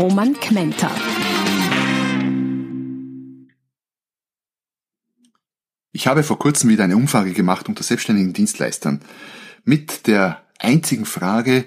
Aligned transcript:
Roman 0.00 0.32
Kmenter. 0.32 0.90
Ich 5.92 6.06
habe 6.06 6.22
vor 6.22 6.38
kurzem 6.38 6.70
wieder 6.70 6.84
eine 6.84 6.96
Umfrage 6.96 7.34
gemacht 7.34 7.68
unter 7.68 7.82
selbstständigen 7.82 8.32
Dienstleistern 8.32 9.02
mit 9.64 10.06
der 10.06 10.42
einzigen 10.58 11.04
Frage, 11.04 11.66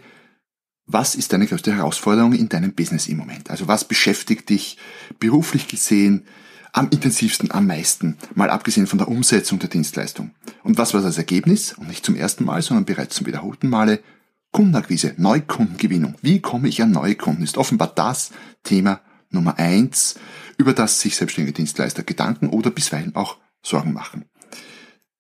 was 0.88 1.13
ist 1.13 1.31
deine 1.31 1.45
größte 1.45 1.76
Herausforderung 1.76 2.34
in 2.34 2.49
deinem 2.49 2.73
Business 2.73 3.05
im 3.05 3.17
Moment? 3.17 3.52
Also 3.52 3.67
was 3.67 3.88
beschäftigt 3.88 4.49
dich 4.49 4.79
beruflich 5.20 5.68
gesehen 5.68 6.26
am 6.71 6.90
intensivsten, 6.90 7.52
am 7.52 7.68
meisten, 7.68 8.18
mal 8.34 8.49
abgesehen 8.49 8.88
von 8.88 8.98
der 8.98 9.09
Umsetzung 9.09 9.59
der 9.59 9.70
Dienstleistung? 9.70 10.31
Und 10.63 10.79
was 10.79 10.95
war 10.95 11.04
das 11.04 11.20
Ergebnis? 11.20 11.73
Und 11.73 11.88
nicht 11.88 12.04
zum 12.04 12.15
ersten 12.15 12.45
Mal, 12.45 12.63
sondern 12.63 12.85
bereits 12.85 13.15
zum 13.15 13.27
wiederholten 13.27 13.70
Male. 13.70 13.99
Kundenakquise, 14.53 15.16
Neukundengewinnung. 15.17 16.13
Wie 16.21 16.39
komme 16.39 16.67
ich 16.67 16.80
an 16.84 16.91
neue 16.91 17.16
Kunden? 17.16 17.41
Ist 17.41 17.57
offenbar 17.57 17.91
das 17.95 18.30
Thema 18.62 19.02
Nummer 19.31 19.57
eins, 19.57 20.13
über 20.57 20.73
das 20.73 21.02
sich 21.02 21.16
selbstständige 21.16 21.55
Dienstleister 21.55 22.04
Gedanken 22.04 22.49
oder 22.49 22.70
bisweilen 22.70 23.15
auch 23.15 23.37
Sorgen 23.63 23.93
machen. 23.93 24.26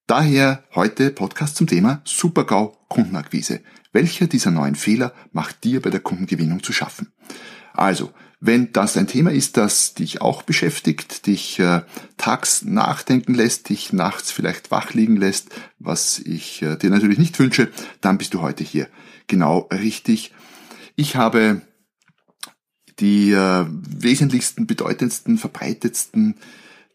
Daher 0.05 0.63
heute 0.75 1.09
Podcast 1.09 1.55
zum 1.55 1.65
Thema 1.65 2.01
Supergau 2.05 2.77
Kundenakquise. 2.89 3.61
Welcher 3.91 4.27
dieser 4.27 4.51
neuen 4.51 4.75
Fehler 4.75 5.13
macht 5.31 5.63
dir 5.63 5.81
bei 5.81 5.89
der 5.89 6.01
Kundengewinnung 6.01 6.61
zu 6.61 6.71
schaffen? 6.71 7.11
Also, 7.73 8.13
wenn 8.39 8.71
das 8.71 8.97
ein 8.97 9.07
Thema 9.07 9.31
ist, 9.31 9.57
das 9.57 9.95
dich 9.95 10.21
auch 10.21 10.43
beschäftigt, 10.43 11.25
dich 11.25 11.57
äh, 11.57 11.81
tags 12.17 12.63
nachdenken 12.65 13.33
lässt, 13.33 13.69
dich 13.69 13.93
nachts 13.93 14.31
vielleicht 14.31 14.69
wach 14.69 14.93
liegen 14.93 15.15
lässt, 15.15 15.49
was 15.79 16.19
ich 16.19 16.61
äh, 16.61 16.75
dir 16.75 16.91
natürlich 16.91 17.17
nicht 17.17 17.39
wünsche, 17.39 17.71
dann 18.01 18.19
bist 18.19 18.35
du 18.35 18.41
heute 18.41 18.63
hier 18.63 18.87
genau 19.27 19.69
richtig. 19.71 20.33
Ich 20.95 21.15
habe 21.15 21.61
die 22.99 23.31
äh, 23.31 23.65
wesentlichsten, 23.67 24.67
bedeutendsten, 24.67 25.37
verbreitetsten 25.37 26.35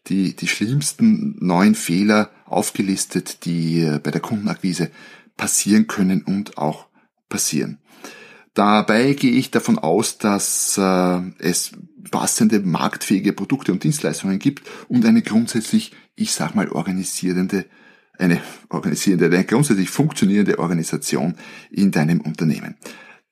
die, 0.07 0.35
die 0.35 0.47
schlimmsten 0.47 1.35
neun 1.39 1.75
Fehler 1.75 2.31
aufgelistet, 2.45 3.45
die 3.45 3.81
äh, 3.81 3.99
bei 3.99 4.11
der 4.11 4.21
Kundenakquise 4.21 4.91
passieren 5.37 5.87
können 5.87 6.23
und 6.23 6.57
auch 6.57 6.87
passieren. 7.29 7.79
Dabei 8.53 9.13
gehe 9.13 9.31
ich 9.31 9.51
davon 9.51 9.77
aus, 9.77 10.17
dass 10.17 10.77
äh, 10.77 11.21
es 11.39 11.71
passende 12.11 12.59
marktfähige 12.59 13.33
Produkte 13.33 13.71
und 13.71 13.83
Dienstleistungen 13.83 14.39
gibt 14.39 14.67
und 14.87 15.05
eine 15.05 15.21
grundsätzlich, 15.21 15.91
ich 16.15 16.31
sag 16.31 16.55
mal, 16.55 16.69
organisierende, 16.69 17.65
eine 18.19 18.41
organisierende, 18.69 19.25
eine 19.25 19.45
grundsätzlich 19.45 19.89
funktionierende 19.89 20.59
Organisation 20.59 21.35
in 21.71 21.91
deinem 21.91 22.21
Unternehmen. 22.21 22.75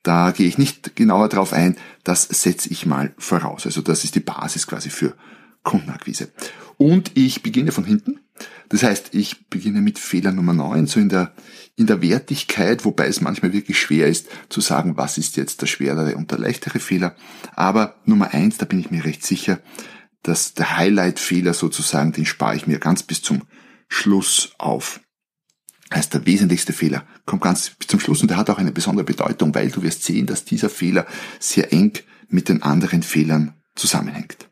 Da 0.04 0.32
gehe 0.32 0.48
ich 0.48 0.58
nicht 0.58 0.96
genauer 0.96 1.28
drauf 1.28 1.54
ein, 1.54 1.76
das 2.04 2.24
setze 2.24 2.70
ich 2.70 2.86
mal 2.86 3.14
voraus. 3.18 3.66
Also 3.66 3.82
das 3.82 4.04
ist 4.04 4.16
die 4.16 4.22
Basis 4.22 4.66
quasi 4.66 4.90
für 4.90 5.16
Kundenakquise. 5.64 6.32
Und 6.78 7.12
ich 7.16 7.44
beginne 7.44 7.72
von 7.72 7.84
hinten. 7.84 8.22
Das 8.70 8.84
heißt, 8.84 9.10
ich 9.14 9.50
beginne 9.50 9.82
mit 9.82 10.00
Fehler 10.00 10.32
Nummer 10.32 10.54
9, 10.54 10.88
so 10.88 11.00
in 11.00 11.10
der, 11.10 11.34
in 11.76 11.88
der 11.88 12.02
Wertigkeit, 12.02 12.86
wobei 12.86 13.08
es 13.08 13.20
manchmal 13.20 13.52
wirklich 13.52 13.80
schwer 13.80 14.08
ist 14.08 14.28
zu 14.50 14.62
sagen, 14.62 14.96
was 14.96 15.18
ist 15.18 15.38
jetzt 15.38 15.62
der 15.62 15.68
schwerere 15.68 16.16
und 16.16 16.32
der 16.32 16.38
leichtere 16.38 16.80
Fehler. 16.80 17.16
Aber 17.56 17.96
Nummer 18.06 18.34
1, 18.34 18.58
da 18.58 18.66
bin 18.66 18.80
ich 18.80 18.92
mir 18.92 19.04
recht 19.04 19.26
sicher, 19.26 19.60
dass 20.24 20.54
der 20.54 20.78
Highlight-Fehler 20.78 21.54
sozusagen, 21.54 22.12
den 22.12 22.26
spare 22.26 22.56
ich 22.56 22.68
mir 22.68 22.80
ganz 22.80 23.04
bis 23.04 23.22
zum 23.22 23.42
Schluss 23.88 24.54
auf. 24.58 25.00
Heißt, 25.94 26.14
der 26.14 26.26
wesentlichste 26.26 26.74
Fehler 26.74 27.06
kommt 27.26 27.44
ganz 27.44 27.70
bis 27.70 27.88
zum 27.88 28.00
Schluss 28.00 28.22
und 28.22 28.30
der 28.30 28.38
hat 28.38 28.50
auch 28.50 28.58
eine 28.58 28.72
besondere 28.74 29.06
Bedeutung, 29.06 29.56
weil 29.56 29.72
du 29.72 29.84
wirst 29.84 30.04
sehen, 30.04 30.26
dass 30.26 30.44
dieser 30.44 30.70
Fehler 30.70 31.06
sehr 31.40 31.72
eng 31.72 31.94
mit 32.28 32.50
den 32.50 32.62
anderen 32.62 33.04
Fehlern 33.04 33.54
zusammenhängt. 33.76 34.50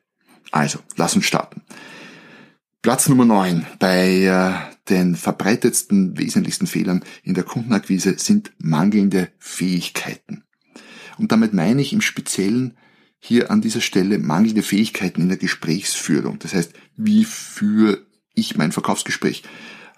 Also, 0.51 0.79
lass 0.95 1.15
uns 1.15 1.25
starten. 1.25 1.61
Platz 2.81 3.09
Nummer 3.09 3.25
9 3.25 3.65
bei 3.79 4.23
äh, 4.23 4.89
den 4.89 5.15
verbreitetsten, 5.15 6.17
wesentlichsten 6.17 6.67
Fehlern 6.67 7.03
in 7.23 7.33
der 7.33 7.43
Kundenakquise 7.43 8.17
sind 8.17 8.53
mangelnde 8.59 9.29
Fähigkeiten. 9.39 10.43
Und 11.17 11.31
damit 11.31 11.53
meine 11.53 11.81
ich 11.81 11.93
im 11.93 12.01
Speziellen 12.01 12.77
hier 13.19 13.49
an 13.49 13.61
dieser 13.61 13.81
Stelle 13.81 14.19
mangelnde 14.19 14.61
Fähigkeiten 14.61 15.21
in 15.21 15.29
der 15.29 15.37
Gesprächsführung. 15.37 16.37
Das 16.39 16.53
heißt, 16.53 16.73
wie 16.95 17.25
führe 17.25 18.04
ich 18.35 18.57
mein 18.57 18.71
Verkaufsgespräch? 18.71 19.43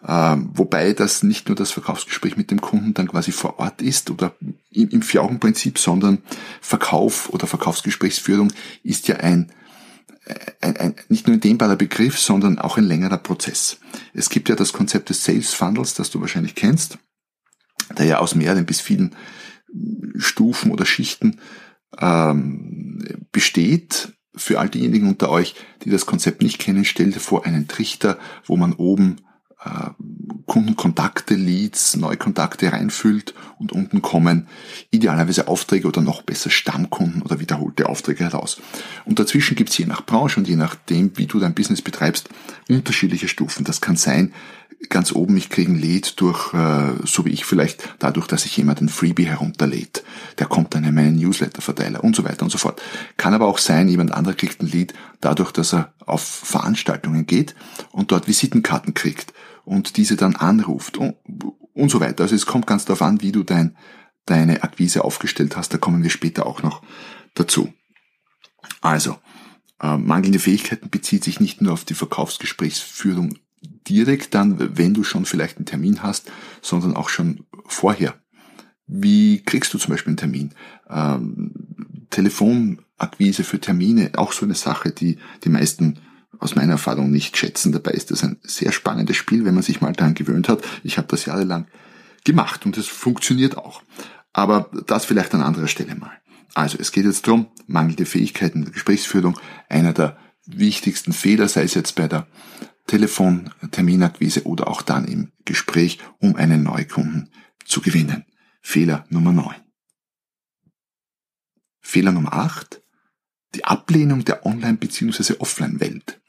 Ähm, 0.07 0.51
wobei 0.53 0.93
das 0.93 1.23
nicht 1.23 1.47
nur 1.47 1.55
das 1.55 1.71
Verkaufsgespräch 1.71 2.37
mit 2.37 2.51
dem 2.51 2.61
Kunden 2.61 2.93
dann 2.93 3.07
quasi 3.07 3.31
vor 3.31 3.59
Ort 3.59 3.81
ist 3.81 4.11
oder 4.11 4.35
im, 4.71 4.89
im 4.89 5.01
Vier-Augen-Prinzip, 5.01 5.79
sondern 5.79 6.19
Verkauf 6.61 7.29
oder 7.29 7.47
Verkaufsgesprächsführung 7.47 8.53
ist 8.83 9.07
ja 9.07 9.17
ein 9.17 9.51
ein, 10.61 10.77
ein, 10.77 10.95
nicht 11.09 11.27
nur 11.27 11.35
ein 11.35 11.39
dehnbarer 11.39 11.75
Begriff, 11.75 12.19
sondern 12.19 12.59
auch 12.59 12.77
ein 12.77 12.83
längerer 12.83 13.17
Prozess. 13.17 13.79
Es 14.13 14.29
gibt 14.29 14.49
ja 14.49 14.55
das 14.55 14.73
Konzept 14.73 15.09
des 15.09 15.23
Sales 15.23 15.53
Funnels, 15.53 15.93
das 15.93 16.09
du 16.09 16.21
wahrscheinlich 16.21 16.55
kennst, 16.55 16.97
der 17.97 18.05
ja 18.05 18.19
aus 18.19 18.35
mehreren 18.35 18.65
bis 18.65 18.81
vielen 18.81 19.15
Stufen 20.15 20.71
oder 20.71 20.85
Schichten 20.85 21.39
ähm, 21.99 23.27
besteht. 23.31 24.13
Für 24.37 24.59
all 24.59 24.69
diejenigen 24.69 25.07
unter 25.07 25.29
euch, 25.29 25.55
die 25.83 25.89
das 25.89 26.05
Konzept 26.05 26.41
nicht 26.41 26.59
kennen, 26.59 26.85
stell 26.85 27.11
dir 27.11 27.19
vor 27.19 27.45
einen 27.45 27.67
Trichter, 27.67 28.17
wo 28.45 28.57
man 28.57 28.73
oben 28.73 29.17
äh, 29.63 29.89
Kundenkontakte, 30.45 31.35
Leads, 31.35 31.97
Neukontakte 31.97 32.71
reinfüllt 32.71 33.33
und 33.59 33.73
unten 33.73 34.01
kommen 34.01 34.47
idealerweise 34.91 35.47
Aufträge 35.47 35.87
oder 35.87 36.01
noch 36.01 36.21
besser 36.21 36.49
Stammkunden 36.49 37.21
oder 37.21 37.39
wiederholte 37.39 37.89
Aufträge 37.89 38.23
heraus. 38.23 38.61
Und 39.03 39.19
dazwischen 39.19 39.55
gibt 39.55 39.71
es 39.71 39.77
je 39.77 39.85
nach 39.85 40.05
Branche 40.05 40.39
und 40.39 40.47
je 40.47 40.55
nachdem, 40.55 41.17
wie 41.17 41.25
du 41.25 41.39
dein 41.39 41.53
Business 41.53 41.81
betreibst, 41.81 42.29
unterschiedliche 42.69 43.27
Stufen. 43.27 43.65
Das 43.65 43.81
kann 43.81 43.97
sein, 43.97 44.33
ganz 44.89 45.11
oben, 45.11 45.37
ich 45.37 45.49
kriege 45.49 45.71
ein 45.71 45.79
Lead 45.79 46.19
durch, 46.21 46.53
äh, 46.53 46.93
so 47.03 47.25
wie 47.25 47.31
ich 47.31 47.45
vielleicht, 47.45 47.95
dadurch, 47.99 48.27
dass 48.27 48.43
sich 48.43 48.55
jemand 48.57 48.81
ein 48.81 48.89
Freebie 48.89 49.25
herunterlädt. 49.25 50.03
Der 50.37 50.47
kommt 50.47 50.75
dann 50.75 50.83
in 50.83 50.93
meinen 50.93 51.17
Newsletter-Verteiler 51.17 52.03
und 52.03 52.15
so 52.15 52.23
weiter 52.23 52.43
und 52.43 52.51
so 52.51 52.57
fort. 52.57 52.81
Kann 53.17 53.33
aber 53.33 53.47
auch 53.47 53.57
sein, 53.57 53.89
jemand 53.89 54.11
anderer 54.11 54.35
kriegt 54.35 54.61
ein 54.61 54.67
Lead 54.67 54.93
dadurch, 55.19 55.51
dass 55.51 55.73
er 55.73 55.93
auf 56.05 56.21
Veranstaltungen 56.21 57.25
geht 57.25 57.55
und 57.91 58.11
dort 58.11 58.27
Visitenkarten 58.27 58.93
kriegt 58.93 59.33
und 59.65 59.97
diese 59.97 60.15
dann 60.15 60.35
anruft 60.35 60.97
und, 60.97 61.15
und 61.73 61.89
so 61.89 61.99
weiter. 61.99 62.23
Also 62.23 62.35
es 62.35 62.45
kommt 62.45 62.67
ganz 62.67 62.85
darauf 62.85 63.01
an, 63.01 63.21
wie 63.21 63.31
du 63.31 63.43
dein, 63.43 63.75
deine 64.25 64.63
Akquise 64.63 65.03
aufgestellt 65.03 65.57
hast. 65.57 65.73
Da 65.73 65.77
kommen 65.77 66.03
wir 66.03 66.09
später 66.09 66.45
auch 66.45 66.61
noch 66.61 66.81
dazu. 67.33 67.73
Also, 68.81 69.17
äh, 69.81 69.97
mangelnde 69.97 70.39
Fähigkeiten 70.39 70.89
bezieht 70.89 71.23
sich 71.23 71.39
nicht 71.39 71.61
nur 71.61 71.73
auf 71.73 71.83
die 71.83 71.93
Verkaufsgesprächsführung 71.93 73.37
direkt 73.61 74.33
dann, 74.33 74.77
wenn 74.77 74.93
du 74.93 75.03
schon 75.03 75.25
vielleicht 75.25 75.57
einen 75.57 75.65
Termin 75.65 76.03
hast, 76.03 76.31
sondern 76.61 76.95
auch 76.95 77.09
schon 77.09 77.45
vorher. 77.65 78.15
Wie 78.85 79.41
kriegst 79.43 79.73
du 79.73 79.77
zum 79.77 79.91
Beispiel 79.91 80.11
einen 80.11 80.17
Termin? 80.17 80.53
Ähm, 80.89 81.51
Telefonakquise 82.09 83.43
für 83.43 83.59
Termine, 83.59 84.11
auch 84.15 84.31
so 84.31 84.45
eine 84.45 84.55
Sache, 84.55 84.91
die 84.91 85.17
die 85.43 85.49
meisten 85.49 85.99
aus 86.39 86.55
meiner 86.55 86.73
Erfahrung 86.73 87.11
nicht 87.11 87.35
schätzen. 87.35 87.71
Dabei 87.71 87.91
ist 87.91 88.11
das 88.11 88.23
ein 88.23 88.37
sehr 88.43 88.71
spannendes 88.71 89.17
Spiel, 89.17 89.43
wenn 89.45 89.55
man 89.55 89.63
sich 89.63 89.81
mal 89.81 89.93
daran 89.93 90.13
gewöhnt 90.13 90.49
hat. 90.49 90.63
Ich 90.83 90.97
habe 90.97 91.07
das 91.07 91.25
jahrelang 91.25 91.67
gemacht 92.23 92.65
und 92.65 92.77
es 92.77 92.87
funktioniert 92.87 93.57
auch. 93.57 93.81
Aber 94.33 94.69
das 94.85 95.05
vielleicht 95.05 95.33
an 95.33 95.41
anderer 95.41 95.67
Stelle 95.67 95.95
mal. 95.95 96.11
Also 96.53 96.77
es 96.79 96.91
geht 96.91 97.05
jetzt 97.05 97.27
darum, 97.27 97.47
mangelnde 97.65 98.05
Fähigkeiten 98.05 98.63
der 98.63 98.73
Gesprächsführung, 98.73 99.37
einer 99.69 99.93
der 99.93 100.17
wichtigsten 100.45 101.13
Fehler, 101.13 101.47
sei 101.47 101.63
es 101.63 101.73
jetzt 101.73 101.95
bei 101.95 102.07
der 102.07 102.27
Telefon, 102.87 103.53
Terminakquise 103.71 104.45
oder 104.45 104.67
auch 104.67 104.81
dann 104.81 105.05
im 105.05 105.31
Gespräch, 105.45 105.99
um 106.19 106.35
einen 106.35 106.63
Neukunden 106.63 107.29
zu 107.65 107.81
gewinnen. 107.81 108.25
Fehler 108.61 109.05
Nummer 109.09 109.33
9. 109.33 109.55
Fehler 111.81 112.11
Nummer 112.11 112.33
8. 112.33 112.81
Die 113.55 113.65
Ablehnung 113.65 114.25
der 114.25 114.45
Online- 114.45 114.77
bzw. 114.77 115.35
Offline-Welt. 115.39 116.19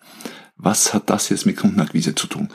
Was 0.57 0.93
hat 0.93 1.09
das 1.11 1.29
jetzt 1.29 1.47
mit 1.47 1.57
Kundenakquise 1.57 2.15
zu 2.15 2.27
tun? 2.27 2.49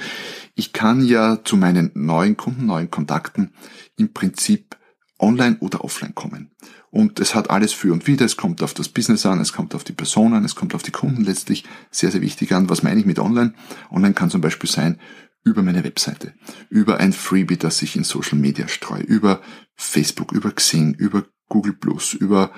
Ich 0.55 0.73
kann 0.73 1.03
ja 1.05 1.43
zu 1.43 1.55
meinen 1.55 1.91
neuen 1.93 2.35
Kunden, 2.37 2.65
neuen 2.65 2.91
Kontakten 2.91 3.53
im 3.97 4.13
Prinzip 4.13 4.77
online 5.23 5.57
oder 5.59 5.83
offline 5.83 6.13
kommen. 6.13 6.51
Und 6.91 7.19
es 7.19 7.33
hat 7.33 7.49
alles 7.49 7.73
für 7.73 7.91
und 7.91 8.05
wider. 8.05 8.25
Es 8.25 8.37
kommt 8.37 8.61
auf 8.61 8.73
das 8.73 8.89
Business 8.89 9.25
an, 9.25 9.39
es 9.39 9.53
kommt 9.53 9.73
auf 9.73 9.83
die 9.83 9.93
Person 9.93 10.33
an, 10.33 10.45
es 10.45 10.53
kommt 10.53 10.75
auf 10.75 10.83
die 10.83 10.91
Kunden 10.91 11.23
letztlich 11.23 11.63
sehr, 11.89 12.11
sehr 12.11 12.21
wichtig 12.21 12.53
an. 12.53 12.69
Was 12.69 12.83
meine 12.83 12.99
ich 12.99 13.05
mit 13.05 13.17
online? 13.17 13.53
Online 13.89 14.13
kann 14.13 14.29
zum 14.29 14.41
Beispiel 14.41 14.69
sein, 14.69 14.99
über 15.43 15.61
meine 15.61 15.83
Webseite, 15.83 16.33
über 16.69 16.99
ein 16.99 17.11
Freebie, 17.11 17.57
das 17.57 17.81
ich 17.81 17.95
in 17.95 18.03
Social 18.03 18.37
Media 18.37 18.67
streue, 18.67 19.01
über 19.01 19.41
Facebook, 19.75 20.31
über 20.31 20.51
Xing, 20.51 20.93
über 20.93 21.25
Google 21.49 21.73
Plus, 21.73 22.13
über 22.13 22.51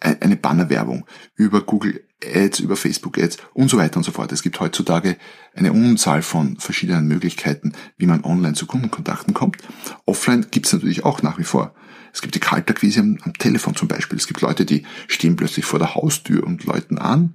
eine 0.00 0.36
Bannerwerbung, 0.36 1.06
über 1.36 1.60
Google 1.60 2.04
Ads, 2.24 2.60
über 2.60 2.76
Facebook 2.76 3.18
Ads 3.18 3.38
und 3.54 3.68
so 3.68 3.78
weiter 3.78 3.98
und 3.98 4.04
so 4.04 4.12
fort. 4.12 4.32
Es 4.32 4.42
gibt 4.42 4.60
heutzutage 4.60 5.16
eine 5.54 5.72
Unzahl 5.72 6.22
von 6.22 6.56
verschiedenen 6.58 7.06
Möglichkeiten, 7.06 7.72
wie 7.96 8.06
man 8.06 8.24
online 8.24 8.54
zu 8.54 8.66
Kundenkontakten 8.66 9.34
kommt. 9.34 9.58
Offline 10.06 10.46
gibt 10.50 10.66
es 10.66 10.72
natürlich 10.72 11.04
auch 11.04 11.22
nach 11.22 11.38
wie 11.38 11.44
vor. 11.44 11.74
Es 12.12 12.22
gibt 12.22 12.34
die 12.34 12.40
Kaltakquise 12.40 13.00
am, 13.00 13.18
am 13.22 13.34
Telefon 13.34 13.76
zum 13.76 13.88
Beispiel. 13.88 14.18
Es 14.18 14.26
gibt 14.26 14.40
Leute, 14.40 14.64
die 14.64 14.84
stehen 15.06 15.36
plötzlich 15.36 15.64
vor 15.64 15.78
der 15.78 15.94
Haustür 15.94 16.44
und 16.44 16.64
läuten 16.64 16.98
an 16.98 17.34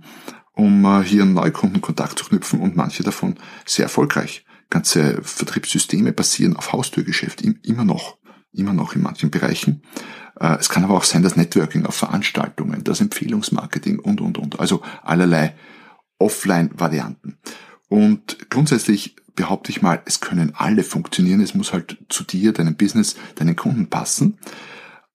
um 0.56 0.86
äh, 0.86 1.04
hier 1.04 1.24
einen 1.24 1.34
Neukundenkontakt 1.34 2.18
zu 2.18 2.26
knüpfen 2.26 2.60
und 2.60 2.76
manche 2.76 3.04
davon 3.04 3.36
sehr 3.66 3.86
erfolgreich. 3.86 4.46
Ganze 4.70 5.22
Vertriebssysteme 5.22 6.12
basieren 6.12 6.56
auf 6.56 6.74
Haustürgeschäft 6.74 7.42
immer 7.42 7.86
noch, 7.86 8.18
immer 8.56 8.74
noch 8.74 8.96
in 8.96 9.02
manchen 9.02 9.32
Bereichen. 9.32 9.82
Äh, 10.40 10.58
es 10.60 10.70
kann 10.70 10.84
aber 10.84 10.96
auch 10.96 11.04
sein, 11.04 11.24
dass 11.24 11.36
Networking 11.36 11.86
auf 11.86 11.96
Veranstaltungen, 11.96 12.84
das 12.84 13.02
Empfehlungsmarketing 13.02 14.00
und, 14.00 14.22
und, 14.22 14.38
und. 14.38 14.60
Also 14.60 14.82
allerlei 15.04 15.56
Offline-Varianten. 16.20 17.38
Und 17.88 18.50
grundsätzlich 18.50 19.16
behaupte 19.36 19.72
ich 19.72 19.82
mal, 19.82 20.02
es 20.06 20.22
können 20.22 20.54
alle 20.56 20.84
funktionieren. 20.84 21.42
Es 21.42 21.54
muss 21.54 21.74
halt 21.74 21.98
zu 22.10 22.24
dir, 22.24 22.54
deinem 22.54 22.76
Business, 22.76 23.16
deinen 23.36 23.56
Kunden 23.56 23.88
passen. 23.88 24.38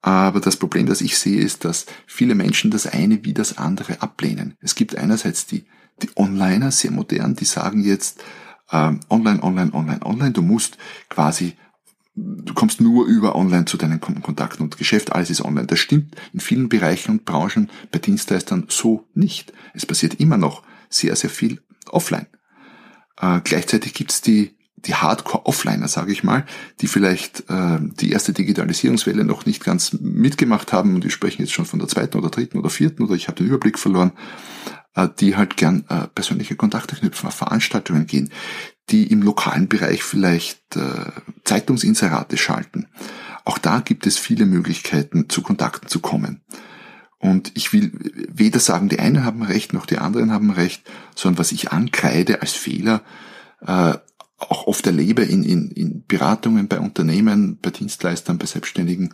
Aber 0.03 0.41
das 0.41 0.57
Problem, 0.57 0.87
das 0.87 1.01
ich 1.01 1.19
sehe, 1.19 1.41
ist, 1.41 1.65
dass 1.65 1.87
viele 2.07 2.35
Menschen 2.35 2.71
das 2.71 2.87
eine 2.87 3.25
wie 3.25 3.35
das 3.35 3.59
andere 3.59 4.01
ablehnen. 4.01 4.55
Es 4.61 4.75
gibt 4.75 4.97
einerseits 4.97 5.47
die, 5.47 5.67
die 6.03 6.11
Onliner, 6.17 6.71
sehr 6.71 6.91
modern, 6.91 7.35
die 7.35 7.45
sagen 7.45 7.83
jetzt, 7.83 8.23
ähm, 8.73 9.01
online, 9.11 9.43
online, 9.43 9.75
online, 9.75 10.05
online, 10.05 10.33
du 10.33 10.43
musst 10.43 10.79
quasi, 11.09 11.55
du 12.21 12.55
kommst 12.55 12.81
nur 12.81 13.07
über 13.07 13.37
online 13.37 13.65
zu 13.65 13.77
deinen 13.77 14.01
Kontakten 14.01 14.63
und 14.63 14.79
Geschäft, 14.79 15.13
alles 15.13 15.31
ist 15.31 15.45
online. 15.45 15.67
Das 15.67 15.79
stimmt 15.79 16.15
in 16.33 16.41
vielen 16.41 16.69
Bereichen 16.69 17.13
und 17.13 17.25
Branchen 17.25 17.71
bei 17.91 17.99
Dienstleistern 17.99 18.67
so 18.69 19.07
nicht. 19.15 19.53
Es 19.75 19.87
passiert 19.87 20.15
immer 20.21 20.37
noch 20.37 20.63
sehr, 20.89 21.15
sehr 21.17 21.31
viel 21.31 21.61
offline. 21.89 22.27
Äh, 23.21 23.41
gleichzeitig 23.45 23.95
gibt's 23.95 24.21
die 24.21 24.57
die 24.87 24.95
Hardcore-Offliner, 24.95 25.89
sage 25.89 26.13
ich 26.13 26.25
mal, 26.25 26.47
die 26.81 26.87
vielleicht 26.87 27.45
äh, 27.51 27.79
die 27.81 28.13
erste 28.13 28.33
Digitalisierungswelle 28.33 29.25
noch 29.25 29.47
nicht 29.47 29.63
ganz 29.65 29.93
mitgemacht 29.93 30.73
haben 30.73 30.95
und 30.95 31.05
die 31.05 31.11
sprechen 31.11 31.43
jetzt 31.43 31.53
schon 31.53 31.67
von 31.67 31.79
der 31.79 31.89
zweiten 31.89 32.17
oder 32.19 32.31
dritten 32.31 32.59
oder 32.59 32.71
vierten 32.71 33.03
oder 33.03 33.15
ich 33.15 33.29
habe 33.29 33.37
den 33.37 33.47
Überblick 33.47 33.79
verloren, 33.79 34.13
äh, 34.95 35.09
die 35.19 35.37
halt 35.37 35.57
gern 35.57 35.85
äh, 35.89 36.07
persönliche 36.09 36.57
Kontakte 36.57 36.97
knüpfen, 36.97 37.29
auf 37.29 37.35
Veranstaltungen 37.35 38.07
gehen, 38.07 38.31
die 38.91 39.07
im 39.07 39.23
lokalen 39.23 39.69
Bereich 39.69 40.03
vielleicht 40.03 40.77
äh, 40.77 41.11
Zeitungsinserate 41.45 42.37
schalten. 42.37 42.87
Auch 43.45 43.59
da 43.59 43.81
gibt 43.81 44.07
es 44.07 44.19
viele 44.19 44.47
Möglichkeiten, 44.47 45.29
zu 45.29 45.43
Kontakten 45.43 45.89
zu 45.89 46.01
kommen. 46.01 46.43
Und 47.19 47.53
ich 47.55 47.73
will 47.73 47.93
weder 48.33 48.61
sagen, 48.61 48.89
die 48.89 48.99
einen 48.99 49.25
haben 49.25 49.43
recht, 49.43 49.73
noch 49.73 49.87
die 49.87 49.99
anderen 49.99 50.33
haben 50.33 50.51
recht, 50.51 50.83
sondern 51.15 51.39
was 51.39 51.53
ich 51.53 51.71
ankreide 51.71 52.41
als 52.41 52.53
Fehler, 52.53 53.03
äh, 53.67 53.95
auch 54.39 54.67
oft 54.67 54.87
erlebe 54.87 55.23
in, 55.23 55.45
in, 55.45 55.71
in 55.71 56.07
Beratungen 56.07 56.67
bei 56.67 56.81
Unternehmen, 56.81 57.59
bei 57.61 57.71
Dienstleistern, 57.71 58.39
bei 58.39 58.47
Selbstständigen, 58.47 59.13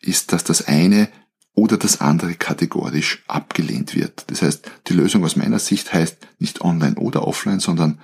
ist, 0.00 0.32
dass 0.32 0.42
das 0.42 0.66
eine 0.66 1.08
oder 1.54 1.76
das 1.76 2.00
andere 2.00 2.34
kategorisch 2.34 3.24
abgelehnt 3.26 3.94
wird. 3.94 4.24
Das 4.28 4.42
heißt, 4.42 4.70
die 4.86 4.94
Lösung 4.94 5.24
aus 5.24 5.36
meiner 5.36 5.58
Sicht 5.58 5.92
heißt 5.92 6.16
nicht 6.38 6.62
online 6.62 6.96
oder 6.96 7.26
offline, 7.26 7.60
sondern 7.60 8.00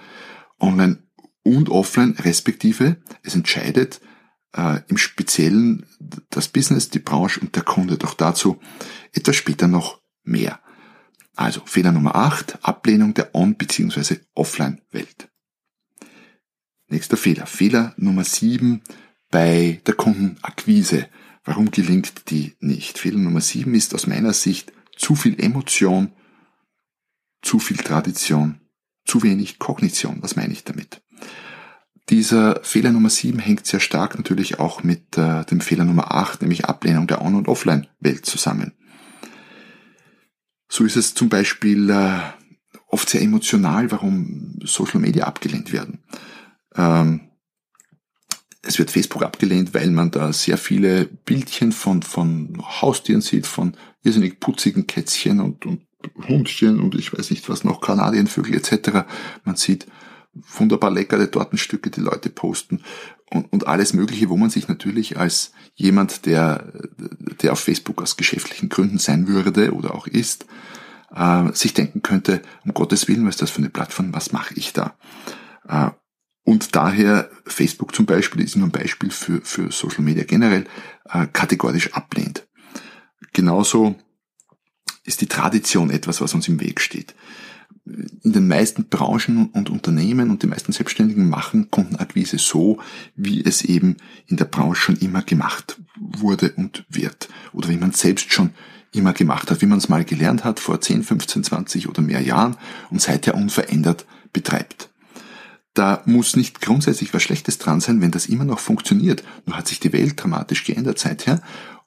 online 0.60 1.02
und 1.42 1.68
offline 1.68 2.12
respektive. 2.18 2.96
Es 3.22 3.34
entscheidet 3.34 4.00
äh, 4.56 4.80
im 4.88 4.96
Speziellen 4.96 5.86
das 6.30 6.48
Business, 6.48 6.90
die 6.90 6.98
Branche 6.98 7.40
und 7.40 7.54
der 7.56 7.62
Kunde. 7.62 7.98
Doch 7.98 8.14
dazu 8.14 8.60
etwas 9.12 9.36
später 9.36 9.68
noch 9.68 10.00
mehr. 10.22 10.60
Also 11.36 11.62
Fehler 11.66 11.92
Nummer 11.92 12.14
8, 12.14 12.64
Ablehnung 12.64 13.14
der 13.14 13.34
On- 13.34 13.56
bzw. 13.56 14.18
Offline-Welt. 14.34 15.28
Nächster 16.88 17.16
Fehler. 17.16 17.46
Fehler 17.46 17.94
Nummer 17.96 18.24
sieben 18.24 18.82
bei 19.30 19.80
der 19.86 19.94
Kundenakquise. 19.94 21.08
Warum 21.44 21.70
gelingt 21.70 22.30
die 22.30 22.56
nicht? 22.60 22.98
Fehler 22.98 23.18
Nummer 23.18 23.40
sieben 23.40 23.74
ist 23.74 23.94
aus 23.94 24.06
meiner 24.06 24.32
Sicht 24.32 24.72
zu 24.96 25.16
viel 25.16 25.38
Emotion, 25.42 26.12
zu 27.42 27.58
viel 27.58 27.78
Tradition, 27.78 28.60
zu 29.04 29.22
wenig 29.22 29.58
Kognition. 29.58 30.18
Was 30.20 30.36
meine 30.36 30.52
ich 30.52 30.64
damit? 30.64 31.02
Dieser 32.10 32.60
Fehler 32.62 32.92
Nummer 32.92 33.08
sieben 33.08 33.38
hängt 33.38 33.66
sehr 33.66 33.80
stark 33.80 34.16
natürlich 34.16 34.58
auch 34.58 34.82
mit 34.82 35.16
äh, 35.16 35.44
dem 35.46 35.60
Fehler 35.60 35.84
Nummer 35.84 36.12
acht, 36.14 36.42
nämlich 36.42 36.66
Ablehnung 36.66 37.06
der 37.06 37.22
On- 37.22 37.34
und 37.34 37.48
Offline-Welt 37.48 38.26
zusammen. 38.26 38.72
So 40.68 40.84
ist 40.84 40.96
es 40.96 41.14
zum 41.14 41.28
Beispiel 41.28 41.88
äh, 41.88 42.20
oft 42.88 43.08
sehr 43.08 43.22
emotional, 43.22 43.90
warum 43.90 44.58
Social 44.64 45.00
Media 45.00 45.24
abgelehnt 45.24 45.72
werden. 45.72 46.04
Ähm, 46.76 47.30
es 48.60 48.78
wird 48.78 48.90
Facebook 48.90 49.22
abgelehnt, 49.22 49.74
weil 49.74 49.90
man 49.90 50.10
da 50.10 50.32
sehr 50.32 50.58
viele 50.58 51.06
Bildchen 51.06 51.72
von, 51.72 52.02
von 52.02 52.62
Haustieren 52.80 53.20
sieht, 53.20 53.46
von 53.46 53.76
irrsinnig 54.02 54.40
putzigen 54.40 54.86
Kätzchen 54.86 55.40
und, 55.40 55.66
und 55.66 55.86
Hundchen 56.28 56.80
und 56.80 56.94
ich 56.94 57.16
weiß 57.16 57.30
nicht 57.30 57.48
was 57.48 57.64
noch, 57.64 57.80
Kanadienvögel 57.80 58.54
etc. 58.54 59.06
Man 59.44 59.56
sieht 59.56 59.86
wunderbar 60.32 60.90
leckere 60.90 61.30
Tortenstücke, 61.30 61.90
die 61.90 62.00
Leute 62.00 62.28
posten 62.28 62.82
und, 63.30 63.52
und 63.52 63.66
alles 63.66 63.92
Mögliche, 63.92 64.28
wo 64.28 64.36
man 64.36 64.50
sich 64.50 64.68
natürlich 64.68 65.18
als 65.18 65.52
jemand, 65.74 66.26
der, 66.26 66.72
der 67.42 67.52
auf 67.52 67.60
Facebook 67.60 68.02
aus 68.02 68.16
geschäftlichen 68.16 68.68
Gründen 68.68 68.98
sein 68.98 69.28
würde 69.28 69.74
oder 69.74 69.94
auch 69.94 70.06
ist, 70.06 70.46
äh, 71.14 71.52
sich 71.52 71.74
denken 71.74 72.02
könnte, 72.02 72.42
um 72.64 72.74
Gottes 72.74 73.08
Willen, 73.08 73.26
was 73.26 73.36
ist 73.36 73.42
das 73.42 73.50
für 73.50 73.58
eine 73.58 73.70
Plattform, 73.70 74.12
was 74.12 74.32
mache 74.32 74.54
ich 74.54 74.72
da? 74.72 74.96
Äh, 75.68 75.90
und 76.44 76.76
daher 76.76 77.30
Facebook 77.46 77.94
zum 77.94 78.04
Beispiel 78.06 78.42
ist 78.42 78.56
nur 78.56 78.68
ein 78.68 78.72
Beispiel 78.72 79.10
für, 79.10 79.40
für 79.40 79.72
Social 79.72 80.04
Media 80.04 80.24
generell 80.24 80.66
äh, 81.08 81.26
kategorisch 81.32 81.92
ablehnt. 81.94 82.46
Genauso 83.32 83.96
ist 85.04 85.20
die 85.20 85.26
Tradition 85.26 85.90
etwas, 85.90 86.20
was 86.20 86.34
uns 86.34 86.48
im 86.48 86.60
Weg 86.60 86.80
steht. 86.80 87.14
In 87.86 88.32
den 88.32 88.48
meisten 88.48 88.86
Branchen 88.86 89.50
und 89.50 89.68
Unternehmen 89.68 90.30
und 90.30 90.42
die 90.42 90.46
meisten 90.46 90.72
Selbstständigen 90.72 91.28
machen 91.28 91.70
Kundenakquise 91.70 92.38
so, 92.38 92.78
wie 93.14 93.44
es 93.44 93.62
eben 93.62 93.98
in 94.26 94.38
der 94.38 94.46
Branche 94.46 94.80
schon 94.80 94.96
immer 94.96 95.22
gemacht 95.22 95.78
wurde 95.96 96.52
und 96.56 96.86
wird. 96.88 97.28
Oder 97.52 97.68
wie 97.68 97.76
man 97.76 97.92
selbst 97.92 98.32
schon 98.32 98.50
immer 98.92 99.12
gemacht 99.12 99.50
hat, 99.50 99.60
wie 99.60 99.66
man 99.66 99.78
es 99.78 99.88
mal 99.88 100.04
gelernt 100.04 100.44
hat 100.44 100.60
vor 100.60 100.80
10, 100.80 101.02
15, 101.02 101.44
20 101.44 101.88
oder 101.88 102.00
mehr 102.00 102.22
Jahren 102.22 102.56
und 102.90 103.02
seither 103.02 103.34
unverändert 103.34 104.06
betreibt. 104.32 104.88
Da 105.74 106.02
muss 106.06 106.36
nicht 106.36 106.60
grundsätzlich 106.60 107.12
was 107.12 107.22
Schlechtes 107.24 107.58
dran 107.58 107.80
sein, 107.80 108.00
wenn 108.00 108.12
das 108.12 108.26
immer 108.26 108.44
noch 108.44 108.60
funktioniert. 108.60 109.24
Nur 109.44 109.56
hat 109.56 109.66
sich 109.66 109.80
die 109.80 109.92
Welt 109.92 110.22
dramatisch 110.22 110.64
geändert 110.64 111.00
seither 111.00 111.42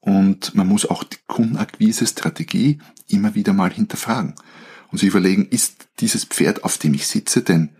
und 0.07 0.55
man 0.55 0.67
muss 0.67 0.85
auch 0.85 1.03
die 1.03 1.17
Kundenakquise-Strategie 1.27 2.79
immer 3.09 3.35
wieder 3.35 3.51
mal 3.51 3.73
hinterfragen 3.73 4.35
und 4.89 4.99
sich 4.99 5.09
überlegen, 5.09 5.49
ist 5.49 5.89
dieses 5.99 6.23
Pferd, 6.23 6.63
auf 6.63 6.77
dem 6.77 6.93
ich 6.93 7.07
sitze, 7.07 7.41
denn 7.41 7.71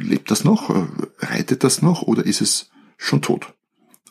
lebt 0.00 0.30
das 0.30 0.44
noch, 0.44 0.70
reitet 1.18 1.62
das 1.62 1.82
noch 1.82 2.00
oder 2.00 2.24
ist 2.24 2.40
es 2.40 2.70
schon 2.96 3.20
tot? 3.20 3.52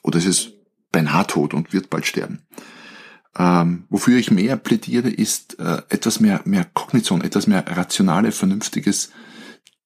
Oder 0.04 0.20
ist 0.20 0.28
es 0.28 0.52
beinahe 0.92 1.26
tot 1.26 1.56
und 1.56 1.74
wird 1.74 1.90
bald 1.90 2.06
sterben? 2.06 2.44
Ähm, 3.36 3.86
wofür 3.90 4.20
ich 4.20 4.30
mehr 4.30 4.56
plädiere, 4.56 5.10
ist 5.10 5.58
äh, 5.58 5.82
etwas 5.90 6.20
mehr, 6.20 6.42
mehr 6.46 6.66
Kognition, 6.76 7.22
etwas 7.22 7.48
mehr 7.48 7.66
rationale, 7.76 8.32
vernünftiges 8.32 9.10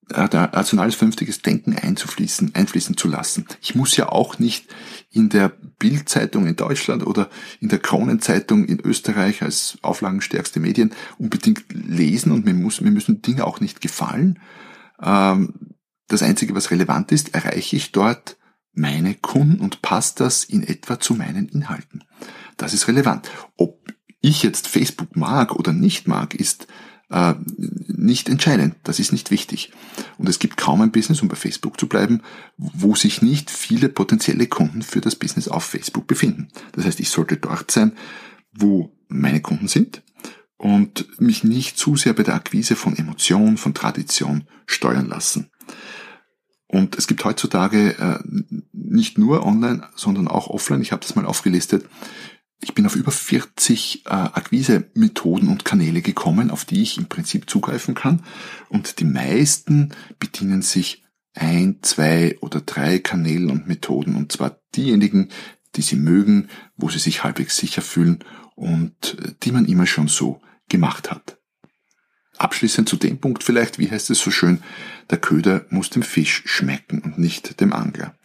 rationales, 0.10 0.96
vernünftiges 0.96 1.42
Denken 1.42 1.78
einzufließen, 1.78 2.56
einfließen 2.56 2.98
zu 2.98 3.08
lassen. 3.08 3.46
Ich 3.62 3.76
muss 3.76 3.96
ja 3.96 4.10
auch 4.10 4.40
nicht 4.40 4.66
in 5.10 5.30
der 5.30 5.50
Bildzeitung 5.80 6.48
in 6.48 6.56
Deutschland 6.56 7.06
oder 7.06 7.30
in 7.60 7.70
der 7.70 7.80
Kronenzeitung 7.80 8.66
in 8.66 8.80
Österreich 8.80 9.42
als 9.42 9.78
auflagenstärkste 9.82 10.60
Medien 10.60 10.94
unbedingt 11.18 11.66
lesen 11.74 12.32
und 12.32 12.46
mir, 12.46 12.54
muss, 12.54 12.82
mir 12.82 12.92
müssen 12.92 13.22
Dinge 13.22 13.46
auch 13.46 13.60
nicht 13.60 13.82
gefallen. 13.82 14.40
Ähm, 15.02 15.54
das 16.08 16.22
Einzige, 16.22 16.54
was 16.56 16.72
relevant 16.72 17.12
ist, 17.12 17.34
erreiche 17.34 17.76
ich 17.76 17.92
dort 17.92 18.38
meine 18.74 19.16
Kunden 19.16 19.60
und 19.60 19.82
passt 19.82 20.20
das 20.20 20.44
in 20.44 20.64
etwa 20.64 21.00
zu 21.00 21.14
meinen 21.14 21.48
Inhalten. 21.48 22.04
Das 22.58 22.74
ist 22.74 22.88
relevant. 22.88 23.30
Ob 23.56 23.80
ich 24.20 24.44
jetzt 24.44 24.68
Facebook 24.68 25.16
mag 25.16 25.56
oder 25.56 25.74
nicht 25.74 26.08
mag, 26.08 26.34
ist 26.34 26.68
äh, 27.14 27.36
nicht 27.88 28.28
entscheidend. 28.28 28.76
Das 28.84 29.00
ist 29.00 29.12
nicht 29.12 29.30
wichtig. 29.30 29.72
Und 30.18 30.28
es 30.28 30.40
gibt 30.40 30.58
kaum 30.58 30.82
ein 30.82 30.92
Business, 30.92 31.22
um 31.22 31.28
bei 31.28 31.36
Facebook 31.36 31.80
zu 31.80 31.88
bleiben, 31.88 32.22
wo 32.58 32.96
sich 32.96 33.22
nicht 33.22 33.52
viele 33.52 33.88
potenzielle 33.88 34.48
Kunden 34.48 34.82
für 34.82 35.00
das 35.00 35.16
Business 35.16 35.48
auf 35.48 35.64
Facebook 35.64 36.08
befinden. 36.08 36.50
Das 36.72 36.86
heißt, 36.86 37.00
ich 37.00 37.10
sollte 37.10 37.38
dort 37.38 37.70
sein, 37.72 37.94
wo 38.52 38.92
meine 39.08 39.42
Kunden 39.42 39.68
sind 39.68 40.02
und 40.58 41.08
mich 41.22 41.44
nicht 41.44 41.78
zu 41.78 41.96
sehr 41.96 42.14
bei 42.14 42.24
der 42.24 42.36
Akquise 42.36 42.76
von 42.76 42.98
Emotion, 42.98 43.58
von 43.58 43.76
Tradition 43.76 44.46
steuern 44.66 45.08
lassen. 45.08 45.52
Und 46.68 46.98
es 46.98 47.06
gibt 47.06 47.24
heutzutage 47.24 47.96
äh, 48.00 48.20
nicht 48.72 49.20
nur 49.20 49.46
online, 49.46 49.88
sondern 49.96 50.28
auch 50.28 50.48
offline, 50.48 50.82
ich 50.82 50.92
habe 50.92 51.04
das 51.04 51.16
mal 51.16 51.28
aufgelistet, 51.28 51.86
ich 52.64 52.74
bin 52.74 52.86
auf 52.86 52.96
über 52.96 53.12
40 53.12 54.06
äh, 54.06 54.10
Akquise-Methoden 54.10 55.48
und 55.50 55.66
Kanäle 55.66 56.02
gekommen, 56.02 56.50
auf 56.50 56.66
die 56.66 56.82
ich 56.82 56.98
im 56.98 57.08
Prinzip 57.08 57.50
zugreifen 57.50 57.94
kann. 57.94 58.24
Und 58.70 59.00
die 59.00 59.06
meisten 59.06 59.94
bedienen 60.20 60.62
sich 60.62 61.04
ein, 61.34 61.80
zwei 61.82 62.38
oder 62.42 62.62
drei 62.62 63.00
Kanälen 63.00 63.50
und 63.50 63.68
Methoden. 63.68 64.16
Und 64.16 64.32
zwar 64.32 64.60
diejenigen, 64.76 65.30
die 65.76 65.82
sie 65.82 65.96
mögen, 65.96 66.50
wo 66.78 66.90
sie 66.90 67.00
sich 67.00 67.24
halbwegs 67.24 67.58
sicher 67.58 67.82
fühlen 67.82 68.20
und 68.56 69.18
äh, 69.20 69.34
die 69.44 69.52
man 69.52 69.66
immer 69.66 69.86
schon 69.86 70.08
so 70.08 70.42
gemacht 70.70 71.12
hat. 71.12 71.38
Abschließend 72.38 72.90
zu 72.90 72.96
dem 72.96 73.20
Punkt 73.20 73.44
vielleicht, 73.44 73.78
wie 73.78 73.92
heißt 73.92 74.10
es 74.10 74.20
so 74.20 74.32
schön, 74.32 74.64
der 75.10 75.20
Köder 75.20 75.66
muss 75.70 75.90
dem 75.90 76.02
Fisch 76.02 76.44
schmecken 76.46 77.00
und 77.00 77.20
nicht 77.20 77.60
dem 77.60 77.74
Angler. 77.74 78.16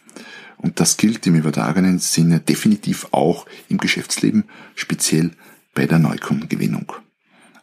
Und 0.58 0.80
das 0.80 0.96
gilt 0.96 1.26
im 1.26 1.36
übertragenen 1.36 1.98
Sinne 1.98 2.40
definitiv 2.40 3.08
auch 3.12 3.46
im 3.68 3.78
Geschäftsleben, 3.78 4.44
speziell 4.74 5.32
bei 5.74 5.86
der 5.86 5.98
Neukundengewinnung. 5.98 6.92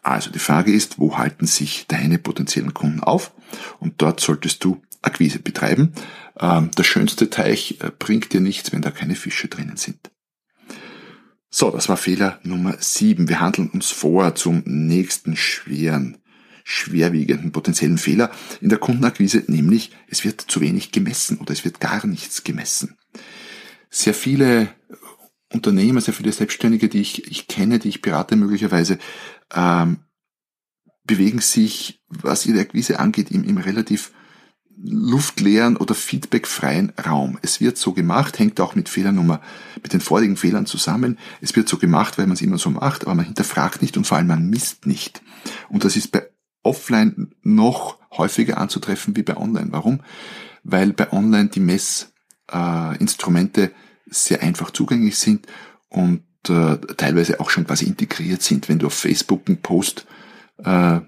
Also 0.01 0.29
die 0.29 0.39
Frage 0.39 0.71
ist, 0.71 0.99
wo 0.99 1.17
halten 1.17 1.47
sich 1.47 1.87
deine 1.87 2.19
potenziellen 2.19 2.73
Kunden 2.73 3.01
auf? 3.01 3.33
Und 3.79 4.01
dort 4.01 4.19
solltest 4.19 4.63
du 4.63 4.81
Akquise 5.01 5.39
betreiben. 5.39 5.93
Ähm, 6.39 6.71
der 6.77 6.83
schönste 6.83 7.29
Teich 7.29 7.79
äh, 7.81 7.91
bringt 7.97 8.33
dir 8.33 8.41
nichts, 8.41 8.71
wenn 8.71 8.81
da 8.81 8.91
keine 8.91 9.15
Fische 9.15 9.47
drinnen 9.47 9.77
sind. 9.77 10.11
So, 11.49 11.71
das 11.71 11.87
war 11.87 11.97
Fehler 11.97 12.39
Nummer 12.43 12.75
sieben. 12.79 13.29
Wir 13.29 13.39
handeln 13.39 13.69
uns 13.69 13.89
vor 13.89 14.35
zum 14.35 14.61
nächsten 14.65 15.37
schweren 15.37 16.17
schwerwiegenden 16.67 17.51
potenziellen 17.51 17.99
Fehler 17.99 18.31
in 18.59 18.69
der 18.69 18.79
Kundenakquise, 18.79 19.43
nämlich 19.45 19.91
es 20.07 20.25
wird 20.25 20.41
zu 20.41 20.61
wenig 20.61 20.91
gemessen 20.91 21.37
oder 21.37 21.53
es 21.53 21.63
wird 21.63 21.79
gar 21.79 22.05
nichts 22.07 22.43
gemessen. 22.43 22.97
Sehr 23.91 24.15
viele 24.15 24.69
Unternehmer, 25.53 26.01
sehr 26.01 26.15
viele 26.15 26.31
Selbstständige, 26.31 26.89
die 26.89 27.01
ich, 27.01 27.29
ich 27.29 27.47
kenne, 27.47 27.77
die 27.77 27.89
ich 27.89 28.01
berate 28.01 28.35
möglicherweise, 28.35 28.97
ähm, 29.53 29.99
bewegen 31.03 31.39
sich, 31.39 32.01
was 32.07 32.47
ihre 32.47 32.61
Akquise 32.61 32.99
angeht, 32.99 33.29
im, 33.29 33.43
im 33.43 33.57
relativ 33.57 34.11
luftleeren 34.75 35.77
oder 35.77 35.93
feedbackfreien 35.93 36.93
Raum. 37.05 37.37
Es 37.43 37.61
wird 37.61 37.77
so 37.77 37.93
gemacht, 37.93 38.39
hängt 38.39 38.59
auch 38.59 38.73
mit 38.73 38.89
Fehlernummer, 38.89 39.39
mit 39.83 39.93
den 39.93 40.01
vorigen 40.01 40.35
Fehlern 40.35 40.65
zusammen. 40.65 41.19
Es 41.41 41.55
wird 41.55 41.69
so 41.69 41.77
gemacht, 41.77 42.17
weil 42.17 42.25
man 42.25 42.33
es 42.33 42.41
immer 42.41 42.57
so 42.57 42.71
macht, 42.71 43.03
aber 43.03 43.13
man 43.13 43.25
hinterfragt 43.25 43.83
nicht 43.83 43.97
und 43.97 44.07
vor 44.07 44.17
allem 44.17 44.27
man 44.27 44.49
misst 44.49 44.87
nicht. 44.87 45.21
Und 45.69 45.85
das 45.85 45.95
ist 45.95 46.11
bei 46.11 46.27
offline 46.65 47.31
noch 47.41 47.99
häufiger 48.11 48.57
anzutreffen 48.57 49.15
wie 49.15 49.23
bei 49.23 49.37
online. 49.37 49.71
Warum? 49.71 50.01
Weil 50.63 50.93
bei 50.93 51.11
online 51.11 51.49
die 51.49 51.59
Messinstrumente 51.59 53.63
äh, 53.63 53.71
sehr 54.07 54.41
einfach 54.41 54.71
zugänglich 54.71 55.17
sind 55.17 55.47
und 55.89 56.23
äh, 56.47 56.77
teilweise 56.97 57.39
auch 57.39 57.49
schon 57.49 57.65
quasi 57.65 57.85
integriert 57.85 58.41
sind. 58.41 58.69
Wenn 58.69 58.79
du 58.79 58.87
auf 58.87 58.93
Facebook 58.93 59.47
einen 59.47 59.61
Post 59.61 60.05
äh, 60.57 60.99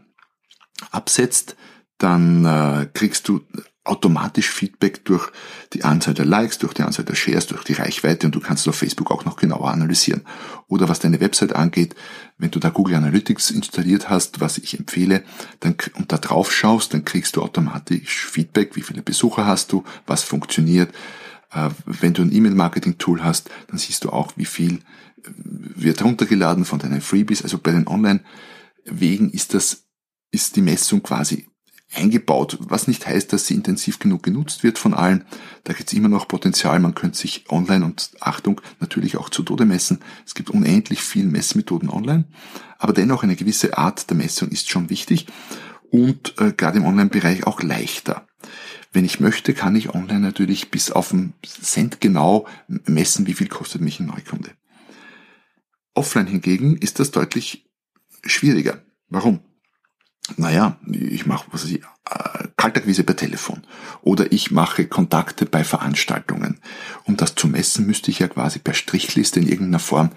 absetzt, 0.92 1.56
dann 1.98 2.90
kriegst 2.94 3.28
du 3.28 3.42
automatisch 3.88 4.50
Feedback 4.50 5.06
durch 5.06 5.32
die 5.74 5.84
Anzahl 5.84 6.14
der 6.14 6.26
Likes, 6.26 6.58
durch 6.58 6.74
die 6.74 6.84
Anzahl 6.84 7.06
der 7.06 7.16
Shares, 7.16 7.48
durch 7.48 7.64
die 7.64 7.74
Reichweite 7.74 8.28
und 8.28 8.36
du 8.36 8.40
kannst 8.40 8.62
es 8.62 8.68
auf 8.68 8.76
Facebook 8.76 9.12
auch 9.12 9.26
noch 9.26 9.36
genauer 9.36 9.72
analysieren. 9.72 10.22
Oder 10.68 10.90
was 10.90 11.00
deine 11.00 11.20
Website 11.20 11.56
angeht, 11.56 11.96
wenn 12.38 12.52
du 12.52 12.60
da 12.60 12.70
Google 12.70 12.96
Analytics 12.96 13.52
installiert 13.52 14.10
hast, 14.10 14.42
was 14.42 14.58
ich 14.58 14.78
empfehle, 14.78 15.24
dann, 15.60 15.76
und 15.96 16.12
da 16.12 16.18
drauf 16.18 16.52
schaust, 16.52 16.94
dann 16.94 17.06
kriegst 17.06 17.36
du 17.36 17.42
automatisch 17.42 18.26
Feedback, 18.26 18.76
wie 18.76 18.82
viele 18.82 19.02
Besucher 19.02 19.46
hast 19.46 19.72
du, 19.72 19.84
was 20.06 20.24
funktioniert. 20.24 20.94
Äh, 21.52 21.70
wenn 21.86 22.14
du 22.14 22.22
ein 22.22 22.34
E-Mail-Marketing-Tool 22.34 23.24
hast, 23.24 23.50
dann 23.68 23.78
siehst 23.78 24.04
du 24.04 24.10
auch, 24.10 24.34
wie 24.36 24.46
viel 24.46 24.76
äh, 24.76 25.30
wird 25.34 26.04
runtergeladen 26.04 26.66
von 26.66 26.80
deinen 26.80 27.02
Freebies. 27.02 27.44
Also 27.44 27.58
bei 27.58 27.72
den 27.72 27.88
Online-Wegen 27.88 29.32
ist 29.32 29.54
das, 29.54 29.86
ist 30.32 30.56
die 30.56 30.62
Messung 30.62 31.02
quasi 31.02 31.48
eingebaut, 31.94 32.58
was 32.60 32.88
nicht 32.88 33.08
heißt, 33.08 33.32
dass 33.32 33.48
sie 33.48 33.54
intensiv 33.54 34.00
genug 34.00 34.24
genutzt 34.24 34.64
wird 34.64 34.78
von 34.78 34.94
allen. 34.94 35.26
Da 35.64 35.74
gibt 35.74 35.90
es 35.90 35.94
immer 35.94 36.10
noch 36.10 36.28
Potenzial. 36.28 36.80
Man 36.80 36.96
könnte 36.96 37.18
sich 37.18 37.46
online 37.50 37.86
und 37.86 38.12
Achtung 38.20 38.62
natürlich 38.80 39.18
auch 39.18 39.30
zu 39.30 39.44
Tode 39.44 39.66
messen. 39.66 40.00
Es 40.26 40.36
gibt 40.36 40.50
unendlich 40.50 41.02
viele 41.02 41.28
Messmethoden 41.28 41.90
online, 41.90 42.26
aber 42.78 42.94
dennoch 42.94 43.24
eine 43.24 43.36
gewisse 43.36 43.78
Art 43.78 44.10
der 44.10 44.18
Messung 44.18 44.50
ist 44.50 44.70
schon 44.70 44.90
wichtig 44.90 45.28
und 45.90 46.40
äh, 46.40 46.52
gerade 46.52 46.80
im 46.80 46.86
Online-Bereich 46.86 47.48
auch 47.48 47.62
leichter. 47.62 48.28
Wenn 48.92 49.06
ich 49.06 49.20
möchte, 49.20 49.54
kann 49.54 49.76
ich 49.76 49.94
online 49.94 50.20
natürlich 50.20 50.72
bis 50.72 50.92
auf 50.92 51.14
einen 51.14 51.34
Cent 51.44 52.02
genau 52.02 52.48
messen, 52.68 53.28
wie 53.28 53.34
viel 53.34 53.48
kostet 53.48 53.82
mich 53.82 54.00
ein 54.00 54.08
Neukunde. 54.08 54.52
Offline 55.94 56.28
hingegen 56.28 56.78
ist 56.78 57.00
das 57.00 57.12
deutlich 57.12 57.70
schwieriger. 58.24 58.82
Warum? 59.10 59.40
Naja, 60.36 60.78
ich 60.92 61.26
mache 61.26 61.48
was 61.52 61.66
ich, 61.66 61.82
äh, 61.82 62.48
Kaltakquise 62.58 63.04
per 63.04 63.16
Telefon 63.16 63.64
oder 64.02 64.32
ich 64.32 64.52
mache 64.52 64.88
Kontakte 64.88 65.46
bei 65.46 65.64
Veranstaltungen. 65.64 66.60
Um 67.06 67.18
das 67.18 67.36
zu 67.36 67.48
messen, 67.48 67.86
müsste 67.86 68.12
ich 68.12 68.20
ja 68.20 68.28
quasi 68.28 68.60
per 68.60 68.74
Strichliste 68.74 69.40
in 69.40 69.48
irgendeiner 69.48 69.80
Form 69.80 70.12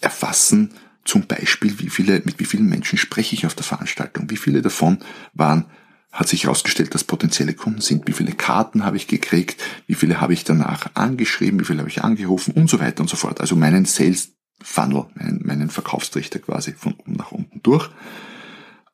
erfassen, 0.00 0.72
zum 1.04 1.26
Beispiel, 1.26 1.78
wie 1.80 1.90
viele, 1.90 2.22
mit 2.24 2.38
wie 2.38 2.46
vielen 2.46 2.66
Menschen 2.66 2.98
spreche 2.98 3.34
ich 3.34 3.46
auf 3.46 3.54
der 3.54 3.64
Veranstaltung, 3.64 4.30
wie 4.30 4.38
viele 4.38 4.62
davon 4.62 4.98
waren 5.34 5.66
hat 6.14 6.28
sich 6.28 6.44
herausgestellt, 6.44 6.94
dass 6.94 7.02
potenzielle 7.02 7.54
Kunden 7.54 7.80
sind, 7.80 8.06
wie 8.06 8.12
viele 8.12 8.32
Karten 8.32 8.84
habe 8.84 8.96
ich 8.96 9.08
gekriegt, 9.08 9.60
wie 9.88 9.94
viele 9.94 10.20
habe 10.20 10.32
ich 10.32 10.44
danach 10.44 10.86
angeschrieben, 10.94 11.58
wie 11.58 11.64
viele 11.64 11.80
habe 11.80 11.90
ich 11.90 12.04
angerufen 12.04 12.54
und 12.54 12.70
so 12.70 12.78
weiter 12.78 13.00
und 13.00 13.10
so 13.10 13.16
fort. 13.16 13.40
Also 13.40 13.56
meinen 13.56 13.84
Sales 13.84 14.30
Funnel, 14.62 15.06
meinen, 15.14 15.44
meinen 15.44 15.70
Verkaufstrichter 15.70 16.38
quasi 16.38 16.72
von 16.72 16.94
oben 16.94 17.14
nach 17.14 17.32
unten 17.32 17.60
durch. 17.64 17.90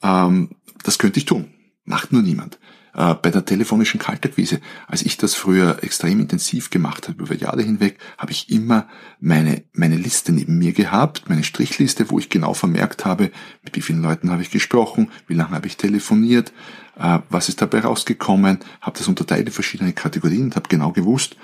Ähm, 0.02 0.48
das 0.82 0.98
könnte 0.98 1.18
ich 1.18 1.26
tun. 1.26 1.48
Macht 1.84 2.12
nur 2.12 2.22
niemand. 2.22 2.58
Äh, 2.94 3.14
bei 3.14 3.30
der 3.30 3.44
telefonischen 3.44 4.00
Kaltakquise, 4.00 4.60
als 4.88 5.02
ich 5.02 5.16
das 5.16 5.34
früher 5.34 5.82
extrem 5.82 6.20
intensiv 6.20 6.70
gemacht 6.70 7.08
habe, 7.08 7.22
über 7.22 7.34
Jahre 7.34 7.62
hinweg, 7.62 7.98
habe 8.18 8.32
ich 8.32 8.50
immer 8.50 8.88
meine, 9.20 9.62
meine 9.72 9.96
Liste 9.96 10.32
neben 10.32 10.58
mir 10.58 10.72
gehabt, 10.72 11.28
meine 11.28 11.44
Strichliste, 11.44 12.10
wo 12.10 12.18
ich 12.18 12.28
genau 12.28 12.52
vermerkt 12.52 13.04
habe, 13.04 13.30
mit 13.62 13.76
wie 13.76 13.80
vielen 13.80 14.02
Leuten 14.02 14.30
habe 14.30 14.42
ich 14.42 14.50
gesprochen, 14.50 15.10
wie 15.28 15.34
lange 15.34 15.52
habe 15.52 15.68
ich 15.68 15.76
telefoniert, 15.76 16.52
äh, 16.98 17.20
was 17.28 17.48
ist 17.48 17.62
dabei 17.62 17.80
rausgekommen, 17.80 18.58
habe 18.80 18.98
das 18.98 19.06
unterteilt 19.06 19.46
in 19.46 19.52
verschiedene 19.52 19.92
Kategorien 19.92 20.44
und 20.44 20.56
habe 20.56 20.68
genau 20.68 20.90
gewusst, 20.90 21.36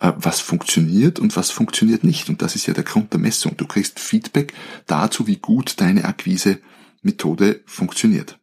äh, 0.00 0.12
was 0.16 0.40
funktioniert 0.40 1.18
und 1.18 1.36
was 1.36 1.50
funktioniert 1.50 2.02
nicht. 2.02 2.30
Und 2.30 2.40
das 2.40 2.56
ist 2.56 2.66
ja 2.66 2.72
der 2.72 2.84
Grund 2.84 3.12
der 3.12 3.20
Messung. 3.20 3.56
Du 3.58 3.66
kriegst 3.66 4.00
Feedback 4.00 4.54
dazu, 4.86 5.26
wie 5.26 5.36
gut 5.36 5.80
deine 5.80 6.06
Akquise-Methode 6.06 7.60
funktioniert. 7.66 8.38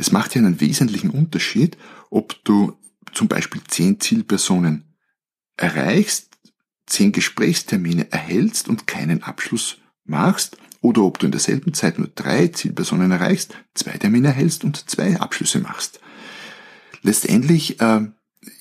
Es 0.00 0.12
macht 0.12 0.34
ja 0.34 0.40
einen 0.40 0.62
wesentlichen 0.62 1.10
Unterschied, 1.10 1.76
ob 2.08 2.42
du 2.44 2.72
zum 3.12 3.28
Beispiel 3.28 3.60
zehn 3.68 4.00
Zielpersonen 4.00 4.96
erreichst, 5.58 6.38
zehn 6.86 7.12
Gesprächstermine 7.12 8.10
erhältst 8.10 8.70
und 8.70 8.86
keinen 8.86 9.22
Abschluss 9.22 9.76
machst, 10.04 10.56
oder 10.80 11.02
ob 11.02 11.18
du 11.18 11.26
in 11.26 11.32
derselben 11.32 11.74
Zeit 11.74 11.98
nur 11.98 12.08
drei 12.08 12.48
Zielpersonen 12.48 13.10
erreichst, 13.10 13.54
zwei 13.74 13.98
Termine 13.98 14.28
erhältst 14.28 14.64
und 14.64 14.88
zwei 14.88 15.20
Abschlüsse 15.20 15.58
machst. 15.58 16.00
Letztendlich 17.02 17.78
äh, 17.82 18.06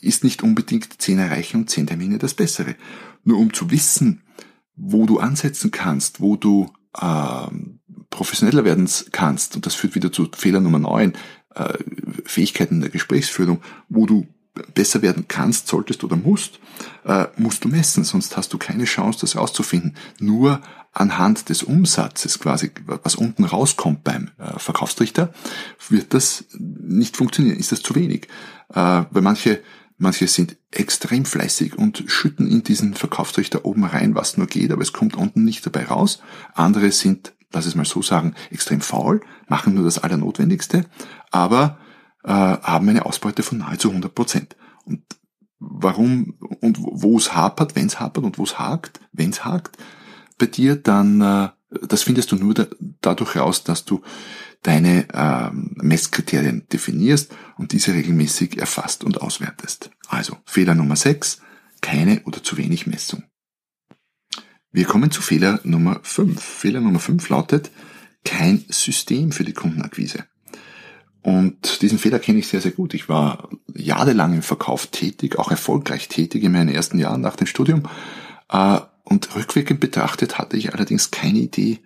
ist 0.01 0.25
nicht 0.25 0.43
unbedingt 0.43 1.01
zehn 1.01 1.19
erreichen 1.19 1.61
und 1.61 1.69
zehn 1.69 1.87
Termine 1.87 2.17
das 2.17 2.33
Bessere. 2.33 2.75
Nur 3.23 3.37
um 3.37 3.53
zu 3.53 3.71
wissen, 3.71 4.23
wo 4.75 5.05
du 5.05 5.19
ansetzen 5.19 5.71
kannst, 5.71 6.19
wo 6.19 6.35
du 6.35 6.69
äh, 6.99 7.47
professioneller 8.09 8.65
werden 8.65 8.89
kannst, 9.11 9.55
und 9.55 9.65
das 9.65 9.75
führt 9.75 9.95
wieder 9.95 10.11
zu 10.11 10.29
Fehler 10.35 10.59
Nummer 10.59 10.79
9, 10.79 11.13
äh, 11.55 11.77
Fähigkeiten 12.25 12.81
der 12.81 12.89
Gesprächsführung, 12.89 13.61
wo 13.87 14.05
du 14.05 14.27
besser 14.73 15.01
werden 15.01 15.25
kannst, 15.27 15.67
solltest 15.67 16.03
oder 16.03 16.15
musst, 16.15 16.59
äh, 17.05 17.25
musst 17.37 17.63
du 17.63 17.69
messen, 17.69 18.03
sonst 18.03 18.35
hast 18.37 18.53
du 18.53 18.57
keine 18.57 18.85
Chance, 18.85 19.19
das 19.21 19.35
rauszufinden. 19.35 19.95
Nur 20.19 20.61
anhand 20.91 21.49
des 21.49 21.63
Umsatzes 21.63 22.39
quasi, 22.39 22.71
was 22.85 23.15
unten 23.15 23.45
rauskommt 23.45 24.03
beim 24.03 24.31
äh, 24.37 24.59
Verkaufstrichter, 24.59 25.33
wird 25.87 26.13
das 26.13 26.45
nicht 26.57 27.17
funktionieren, 27.17 27.57
ist 27.57 27.71
das 27.71 27.81
zu 27.81 27.95
wenig. 27.95 28.27
Äh, 28.69 29.03
weil 29.09 29.21
manche, 29.21 29.61
manche 29.97 30.27
sind 30.27 30.57
extrem 30.71 31.25
fleißig 31.25 31.77
und 31.77 32.03
schütten 32.07 32.47
in 32.47 32.63
diesen 32.63 32.95
Verkaufstrichter 32.95 33.65
oben 33.65 33.85
rein, 33.85 34.15
was 34.15 34.37
nur 34.37 34.47
geht, 34.47 34.71
aber 34.71 34.81
es 34.81 34.93
kommt 34.93 35.15
unten 35.15 35.43
nicht 35.43 35.65
dabei 35.65 35.85
raus. 35.85 36.21
Andere 36.53 36.91
sind 36.91 37.33
lass 37.51 37.65
es 37.65 37.75
mal 37.75 37.85
so 37.85 38.01
sagen, 38.01 38.35
extrem 38.51 38.81
faul, 38.81 39.21
machen 39.47 39.73
nur 39.73 39.83
das 39.83 39.99
Allernotwendigste, 39.99 40.85
aber 41.31 41.79
äh, 42.23 42.29
haben 42.29 42.89
eine 42.89 43.05
Ausbeute 43.05 43.43
von 43.43 43.59
nahezu 43.59 43.89
100 43.89 44.13
Prozent. 44.13 44.55
Und 44.85 45.01
warum 45.59 46.35
und 46.61 46.77
wo 46.79 47.17
es 47.17 47.35
hapert, 47.35 47.75
wenn 47.75 47.87
es 47.87 47.99
hapert 47.99 48.23
und 48.23 48.37
wo 48.37 48.43
es 48.43 48.59
hakt, 48.59 48.99
wenn 49.11 49.29
es 49.29 49.45
hakt, 49.45 49.77
bei 50.37 50.45
dir, 50.45 50.75
dann 50.75 51.21
äh, 51.21 51.49
das 51.87 52.03
findest 52.03 52.31
du 52.31 52.35
nur 52.35 52.53
da, 52.53 52.67
dadurch 53.01 53.35
raus, 53.35 53.63
dass 53.63 53.85
du 53.85 54.01
deine 54.63 55.07
äh, 55.13 55.49
Messkriterien 55.53 56.67
definierst 56.71 57.31
und 57.57 57.71
diese 57.71 57.93
regelmäßig 57.93 58.57
erfasst 58.57 59.03
und 59.03 59.21
auswertest. 59.21 59.91
Also 60.07 60.37
Fehler 60.45 60.75
Nummer 60.75 60.95
6, 60.95 61.41
keine 61.81 62.21
oder 62.25 62.43
zu 62.43 62.57
wenig 62.57 62.87
Messung. 62.87 63.23
Wir 64.71 64.85
kommen 64.85 65.09
zu 65.09 65.23
Fehler 65.23 65.59
Nummer 65.63 65.99
5. 66.03 66.39
Fehler 66.39 66.79
Nummer 66.79 66.99
5 66.99 67.27
lautet 67.29 67.71
kein 68.23 68.63
System 68.69 69.31
für 69.31 69.43
die 69.43 69.53
Kundenakquise. 69.53 70.25
Und 71.21 71.81
diesen 71.81 71.97
Fehler 71.97 72.19
kenne 72.19 72.39
ich 72.39 72.47
sehr, 72.47 72.61
sehr 72.61 72.71
gut. 72.71 72.93
Ich 72.93 73.09
war 73.09 73.49
jahrelang 73.73 74.33
im 74.33 74.41
Verkauf 74.43 74.87
tätig, 74.87 75.39
auch 75.39 75.49
erfolgreich 75.49 76.07
tätig 76.07 76.43
in 76.43 76.51
meinen 76.51 76.69
ersten 76.69 76.99
Jahren 76.99 77.21
nach 77.21 77.35
dem 77.35 77.47
Studium. 77.47 77.83
Äh, 78.49 78.79
und 79.03 79.35
rückwirkend 79.35 79.79
betrachtet 79.79 80.37
hatte 80.37 80.55
ich 80.55 80.73
allerdings 80.73 81.09
keine 81.09 81.39
Idee, 81.39 81.79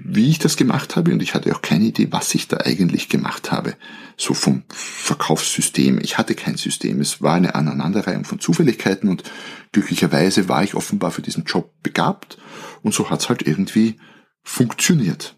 wie 0.00 0.30
ich 0.30 0.38
das 0.38 0.56
gemacht 0.56 0.94
habe 0.96 1.12
und 1.12 1.22
ich 1.22 1.34
hatte 1.34 1.54
auch 1.54 1.60
keine 1.60 1.86
Idee, 1.86 2.08
was 2.10 2.34
ich 2.34 2.46
da 2.46 2.58
eigentlich 2.58 3.08
gemacht 3.08 3.50
habe. 3.50 3.74
So 4.16 4.32
vom 4.32 4.62
Verkaufssystem. 4.68 5.98
Ich 6.00 6.18
hatte 6.18 6.34
kein 6.34 6.56
System. 6.56 7.00
Es 7.00 7.20
war 7.20 7.34
eine 7.34 7.56
Aneinanderreihung 7.56 8.24
von 8.24 8.38
Zufälligkeiten 8.38 9.08
und 9.08 9.24
glücklicherweise 9.72 10.48
war 10.48 10.62
ich 10.62 10.74
offenbar 10.74 11.10
für 11.10 11.22
diesen 11.22 11.44
Job 11.44 11.72
begabt 11.82 12.38
und 12.82 12.94
so 12.94 13.10
hat 13.10 13.20
es 13.20 13.28
halt 13.28 13.42
irgendwie 13.42 13.98
funktioniert. 14.42 15.36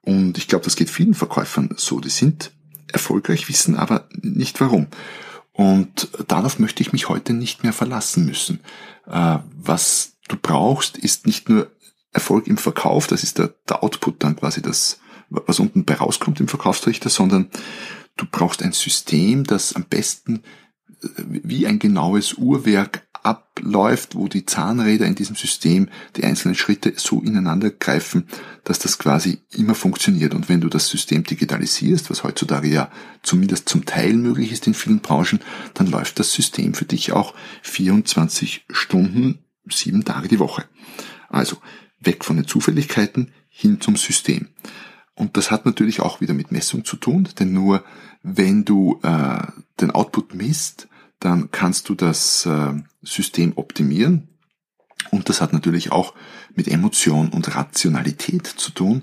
Und 0.00 0.38
ich 0.38 0.48
glaube, 0.48 0.64
das 0.64 0.76
geht 0.76 0.90
vielen 0.90 1.14
Verkäufern 1.14 1.74
so. 1.76 2.00
Die 2.00 2.10
sind 2.10 2.52
erfolgreich, 2.90 3.48
wissen 3.48 3.76
aber 3.76 4.08
nicht 4.20 4.60
warum. 4.60 4.88
Und 5.52 6.08
darauf 6.28 6.58
möchte 6.58 6.82
ich 6.82 6.92
mich 6.92 7.08
heute 7.08 7.34
nicht 7.34 7.62
mehr 7.62 7.74
verlassen 7.74 8.24
müssen. 8.24 8.60
Äh, 9.06 9.38
was 9.54 10.14
du 10.28 10.36
brauchst, 10.40 10.96
ist 10.96 11.26
nicht 11.26 11.48
nur 11.48 11.70
Erfolg 12.12 12.46
im 12.46 12.58
Verkauf, 12.58 13.06
das 13.06 13.22
ist 13.22 13.38
der, 13.38 13.54
der 13.68 13.82
Output 13.82 14.22
dann 14.22 14.36
quasi 14.36 14.62
das, 14.62 15.00
was 15.30 15.58
unten 15.58 15.84
bei 15.84 15.94
rauskommt 15.94 16.40
im 16.40 16.48
Verkaufsrichter, 16.48 17.08
sondern 17.08 17.50
du 18.16 18.26
brauchst 18.30 18.62
ein 18.62 18.72
System, 18.72 19.44
das 19.44 19.74
am 19.74 19.84
besten 19.84 20.42
äh, 21.02 21.08
wie 21.16 21.66
ein 21.66 21.78
genaues 21.78 22.34
Uhrwerk 22.34 23.06
abläuft, 23.22 24.14
wo 24.14 24.26
die 24.28 24.46
Zahnräder 24.46 25.06
in 25.06 25.14
diesem 25.14 25.36
System 25.36 25.88
die 26.16 26.24
einzelnen 26.24 26.56
Schritte 26.56 26.94
so 26.96 27.20
ineinander 27.20 27.70
greifen, 27.70 28.26
dass 28.64 28.80
das 28.80 28.98
quasi 28.98 29.40
immer 29.50 29.74
funktioniert. 29.74 30.34
Und 30.34 30.48
wenn 30.48 30.60
du 30.60 30.68
das 30.68 30.88
System 30.88 31.22
digitalisierst, 31.22 32.10
was 32.10 32.24
heutzutage 32.24 32.68
ja 32.68 32.90
zumindest 33.22 33.68
zum 33.68 33.84
Teil 33.84 34.14
möglich 34.14 34.52
ist 34.52 34.66
in 34.66 34.74
vielen 34.74 35.00
Branchen, 35.00 35.40
dann 35.74 35.86
läuft 35.86 36.18
das 36.18 36.32
System 36.32 36.74
für 36.74 36.84
dich 36.84 37.12
auch 37.12 37.34
24 37.62 38.66
Stunden, 38.70 39.38
sieben 39.70 40.04
Tage 40.04 40.26
die 40.26 40.40
Woche. 40.40 40.64
Also 41.28 41.58
weg 42.04 42.24
von 42.24 42.36
den 42.36 42.46
Zufälligkeiten 42.46 43.32
hin 43.48 43.80
zum 43.80 43.96
System. 43.96 44.48
Und 45.14 45.36
das 45.36 45.50
hat 45.50 45.66
natürlich 45.66 46.00
auch 46.00 46.20
wieder 46.20 46.34
mit 46.34 46.52
Messung 46.52 46.84
zu 46.84 46.96
tun, 46.96 47.28
denn 47.38 47.52
nur 47.52 47.84
wenn 48.22 48.64
du 48.64 48.98
äh, 49.02 49.46
den 49.80 49.90
Output 49.90 50.34
misst, 50.34 50.88
dann 51.20 51.50
kannst 51.50 51.88
du 51.88 51.94
das 51.94 52.46
äh, 52.46 52.72
System 53.02 53.52
optimieren. 53.56 54.28
Und 55.10 55.28
das 55.28 55.40
hat 55.40 55.52
natürlich 55.52 55.92
auch 55.92 56.14
mit 56.54 56.68
Emotion 56.68 57.28
und 57.28 57.54
Rationalität 57.54 58.46
zu 58.46 58.70
tun, 58.70 59.02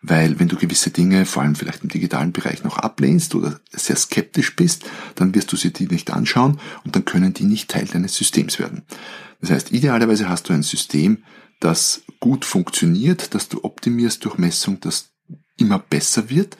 weil 0.00 0.38
wenn 0.38 0.48
du 0.48 0.56
gewisse 0.56 0.90
Dinge, 0.90 1.26
vor 1.26 1.42
allem 1.42 1.56
vielleicht 1.56 1.82
im 1.82 1.88
digitalen 1.88 2.32
Bereich, 2.32 2.62
noch 2.62 2.78
ablehnst 2.78 3.34
oder 3.34 3.60
sehr 3.70 3.96
skeptisch 3.96 4.54
bist, 4.56 4.84
dann 5.16 5.34
wirst 5.34 5.52
du 5.52 5.56
sie 5.56 5.72
die 5.72 5.86
nicht 5.86 6.10
anschauen 6.10 6.60
und 6.84 6.94
dann 6.94 7.04
können 7.04 7.34
die 7.34 7.44
nicht 7.44 7.70
Teil 7.70 7.86
deines 7.86 8.14
Systems 8.14 8.58
werden. 8.58 8.82
Das 9.40 9.50
heißt, 9.50 9.72
idealerweise 9.72 10.28
hast 10.28 10.48
du 10.48 10.52
ein 10.52 10.62
System, 10.62 11.24
das 11.60 12.02
gut 12.18 12.44
funktioniert, 12.44 13.34
dass 13.34 13.48
du 13.48 13.62
optimierst 13.64 14.24
durch 14.24 14.38
Messung, 14.38 14.80
das 14.80 15.10
immer 15.56 15.78
besser 15.78 16.30
wird. 16.30 16.56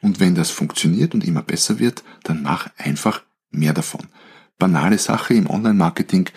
Und 0.00 0.20
wenn 0.20 0.34
das 0.34 0.50
funktioniert 0.50 1.14
und 1.14 1.24
immer 1.24 1.42
besser 1.42 1.78
wird, 1.78 2.04
dann 2.22 2.42
mach 2.42 2.68
einfach 2.76 3.22
mehr 3.50 3.72
davon. 3.72 4.08
Banale 4.58 4.98
Sache 4.98 5.34
im 5.34 5.48
Online-Marketing 5.48 6.28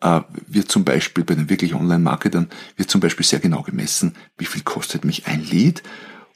äh, 0.00 0.20
wird 0.46 0.70
zum 0.70 0.84
Beispiel 0.84 1.24
bei 1.24 1.34
den 1.34 1.50
wirklich 1.50 1.74
Online-Marketern 1.74 2.48
wird 2.76 2.90
zum 2.90 3.00
Beispiel 3.00 3.26
sehr 3.26 3.40
genau 3.40 3.62
gemessen, 3.62 4.14
wie 4.38 4.46
viel 4.46 4.62
kostet 4.62 5.04
mich 5.04 5.26
ein 5.26 5.42
Lead 5.42 5.82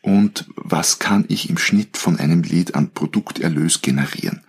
und 0.03 0.47
was 0.57 0.99
kann 0.99 1.25
ich 1.29 1.51
im 1.51 1.59
Schnitt 1.59 1.97
von 1.97 2.19
einem 2.19 2.43
Lead 2.43 2.75
an 2.75 2.91
Produkterlös 2.91 3.83
generieren 3.83 4.43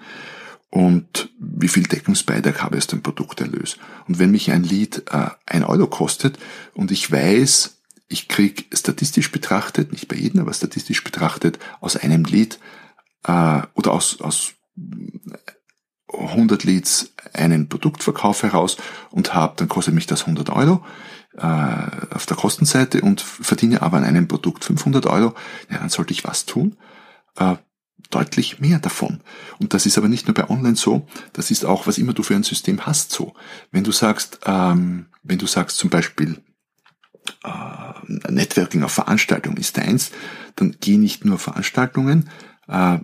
und 0.70 1.30
wie 1.40 1.68
viel 1.68 1.84
Deckungsbeitrag 1.84 2.62
habe 2.62 2.76
ich 2.76 2.84
aus 2.84 2.88
dem 2.88 3.02
Produkterlös. 3.02 3.78
Und 4.08 4.20
wenn 4.20 4.32
mich 4.32 4.52
ein 4.52 4.64
Lead 4.64 5.04
äh, 5.12 5.30
ein 5.46 5.64
Euro 5.64 5.88
kostet 5.88 6.38
und 6.74 6.92
ich 6.92 7.12
weiß, 7.12 7.78
ich 8.08 8.28
krieg 8.28 8.68
statistisch 8.74 9.32
betrachtet, 9.32 9.92
nicht 9.92 10.08
bei 10.08 10.16
jedem, 10.16 10.42
aber 10.42 10.54
statistisch 10.54 11.04
betrachtet, 11.04 11.60
aus 11.80 11.96
einem 11.96 12.24
Lead 12.24 12.60
äh, 13.26 13.62
oder 13.74 13.92
aus, 13.92 14.22
aus 14.22 14.54
100 16.12 16.64
Leads 16.64 17.14
einen 17.34 17.70
Produktverkauf 17.70 18.44
heraus 18.44 18.78
und 19.12 19.34
habe, 19.34 19.54
dann 19.58 19.70
kostet 19.70 19.94
mich 19.94 20.08
das 20.08 20.22
100 20.22 20.50
Euro 20.50 20.84
äh, 21.38 21.44
auf 22.12 22.26
der 22.26 22.38
Kostenseite 22.38 23.02
und 23.02 23.22
verdiene 23.22 23.82
aber 23.82 23.98
an 23.98 24.04
einem 24.04 24.28
Produkt 24.28 24.66
500 24.66 25.06
Euro, 25.06 25.36
ja, 25.70 25.78
dann 25.78 25.90
sollte 25.90 26.14
ich 26.14 26.24
was 26.24 26.46
tun? 26.46 26.78
Äh, 27.38 27.56
deutlich 28.10 28.60
mehr 28.60 28.80
davon. 28.80 29.22
Und 29.60 29.74
das 29.74 29.86
ist 29.86 29.98
aber 29.98 30.08
nicht 30.08 30.28
nur 30.28 30.34
bei 30.34 30.50
Online 30.50 30.76
so, 30.76 31.08
das 31.34 31.52
ist 31.52 31.66
auch, 31.66 31.88
was 31.88 31.98
immer 31.98 32.14
du 32.14 32.24
für 32.24 32.36
ein 32.36 32.44
System 32.44 32.86
hast, 32.86 33.12
so. 33.12 33.34
Wenn 33.72 33.84
du 33.84 33.92
sagst, 33.92 34.40
ähm, 34.46 35.08
wenn 35.24 35.38
du 35.38 35.48
sagst 35.48 35.78
zum 35.78 35.90
Beispiel, 35.90 36.42
äh, 37.44 38.32
Networking 38.32 38.84
auf 38.84 38.92
Veranstaltungen 38.92 39.58
ist 39.58 39.78
eins, 39.78 40.12
dann 40.56 40.76
geh 40.80 40.98
nicht 40.98 41.26
nur 41.26 41.38
Veranstaltungen, 41.38 42.30
äh, 42.70 43.00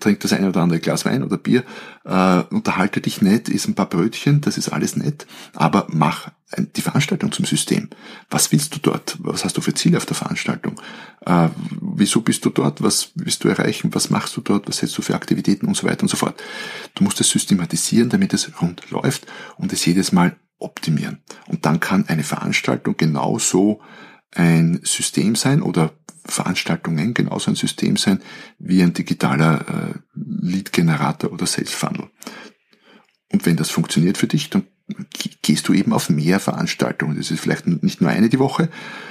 trink 0.00 0.20
das 0.20 0.32
eine 0.32 0.48
oder 0.48 0.62
andere 0.62 0.80
Glas 0.80 1.04
Wein 1.04 1.22
oder 1.22 1.36
Bier, 1.36 1.64
äh, 2.04 2.42
unterhalte 2.50 3.00
dich 3.00 3.22
nett, 3.22 3.48
isst 3.48 3.68
ein 3.68 3.74
paar 3.74 3.88
Brötchen, 3.88 4.40
das 4.40 4.58
ist 4.58 4.70
alles 4.70 4.96
nett, 4.96 5.26
aber 5.54 5.86
mach 5.90 6.30
die 6.56 6.80
Veranstaltung 6.80 7.30
zum 7.30 7.44
System. 7.44 7.88
Was 8.28 8.50
willst 8.50 8.74
du 8.74 8.80
dort? 8.80 9.16
Was 9.20 9.44
hast 9.44 9.56
du 9.56 9.60
für 9.60 9.74
Ziele 9.74 9.96
auf 9.96 10.06
der 10.06 10.16
Veranstaltung? 10.16 10.80
Äh, 11.24 11.48
wieso 11.80 12.22
bist 12.22 12.44
du 12.44 12.50
dort? 12.50 12.82
Was 12.82 13.12
willst 13.14 13.44
du 13.44 13.48
erreichen? 13.48 13.94
Was 13.94 14.10
machst 14.10 14.36
du 14.36 14.40
dort? 14.40 14.68
Was 14.68 14.78
setzt 14.78 14.98
du 14.98 15.02
für 15.02 15.14
Aktivitäten 15.14 15.66
und 15.66 15.76
so 15.76 15.86
weiter 15.86 16.02
und 16.02 16.08
so 16.08 16.16
fort? 16.16 16.42
Du 16.94 17.04
musst 17.04 17.20
es 17.20 17.30
systematisieren, 17.30 18.08
damit 18.08 18.34
es 18.34 18.50
rund 18.60 18.90
läuft 18.90 19.26
und 19.56 19.72
es 19.72 19.86
jedes 19.86 20.12
Mal 20.12 20.36
optimieren. 20.58 21.22
Und 21.46 21.66
dann 21.66 21.80
kann 21.80 22.08
eine 22.08 22.24
Veranstaltung 22.24 22.96
genauso 22.96 23.80
ein 24.34 24.80
System 24.82 25.34
sein 25.36 25.62
oder 25.62 25.92
Veranstaltungen 26.24 27.14
genauso 27.14 27.50
ein 27.50 27.56
System 27.56 27.96
sein 27.96 28.20
wie 28.58 28.82
ein 28.82 28.92
digitaler 28.92 29.60
äh, 29.68 29.98
Lead-Generator 30.14 31.32
oder 31.32 31.46
Sales-Funnel. 31.46 32.08
Und 33.32 33.46
wenn 33.46 33.56
das 33.56 33.70
funktioniert 33.70 34.18
für 34.18 34.26
dich, 34.26 34.50
dann 34.50 34.64
gehst 35.42 35.68
du 35.68 35.72
eben 35.72 35.92
auf 35.92 36.10
mehr 36.10 36.40
Veranstaltungen. 36.40 37.16
Das 37.16 37.30
ist 37.30 37.40
vielleicht 37.40 37.66
nicht 37.66 38.00
nur 38.00 38.10
eine 38.10 38.28
die 38.28 38.38
Woche, 38.38 38.68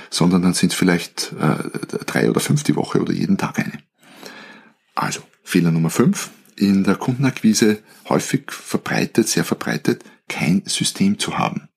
sondern 0.09 0.41
dann 0.41 0.53
sind 0.53 0.73
es 0.73 0.77
vielleicht 0.77 1.33
äh, 1.39 2.03
drei 2.05 2.29
oder 2.29 2.39
fünf 2.39 2.63
die 2.63 2.75
Woche 2.75 3.01
oder 3.01 3.13
jeden 3.13 3.37
Tag 3.37 3.59
eine. 3.59 3.79
Also, 4.95 5.21
Fehler 5.43 5.71
Nummer 5.71 5.89
fünf. 5.89 6.31
In 6.57 6.83
der 6.83 6.95
Kundenakquise 6.95 7.81
häufig 8.09 8.51
verbreitet, 8.51 9.29
sehr 9.29 9.45
verbreitet, 9.45 10.03
kein 10.27 10.61
System 10.65 11.17
zu 11.17 11.37
haben. 11.37 11.68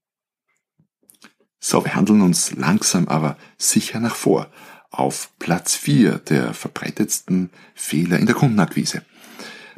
So, 1.65 1.85
wir 1.85 1.95
handeln 1.95 2.23
uns 2.23 2.57
langsam 2.57 3.07
aber 3.07 3.37
sicher 3.57 4.01
nach 4.01 4.17
vor 4.17 4.49
auf 4.91 5.31
Platz 5.39 5.77
4 5.77 6.19
der 6.19 6.55
verbreitetsten 6.55 7.51
Fehler 7.77 8.19
in 8.19 8.27
der 8.27 8.35
Kundenakquise. 8.35 9.03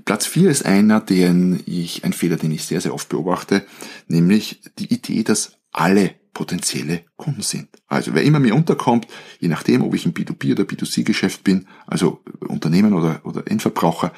Platz 0.07 0.25
4 0.25 0.49
ist 0.49 0.65
einer, 0.65 1.03
den 1.03 1.63
ich, 1.67 2.03
ein 2.03 2.15
Fehler, 2.15 2.39
den 2.39 2.53
ich 2.53 2.65
sehr, 2.65 2.81
sehr 2.81 2.95
oft 2.95 3.11
beobachte, 3.11 3.67
nämlich 4.09 4.63
die 4.79 4.95
Idee, 4.95 5.25
dass 5.25 5.59
alle 5.75 6.15
potenzielle 6.33 7.03
Kunden 7.17 7.43
sind. 7.43 7.69
Also 7.87 8.15
wer 8.15 8.25
immer 8.25 8.41
mir 8.41 8.55
unterkommt, 8.55 9.07
je 9.39 9.49
nachdem, 9.49 9.83
ob 9.83 9.95
ich 9.95 10.07
im 10.07 10.15
B2B 10.15 10.53
oder 10.53 10.65
B2C-Geschäft 10.65 11.45
bin, 11.45 11.67
also 11.87 12.23
Unternehmen 12.41 12.93
oder, 12.93 13.21
oder 13.25 13.47
Endverbraucher 13.47 14.13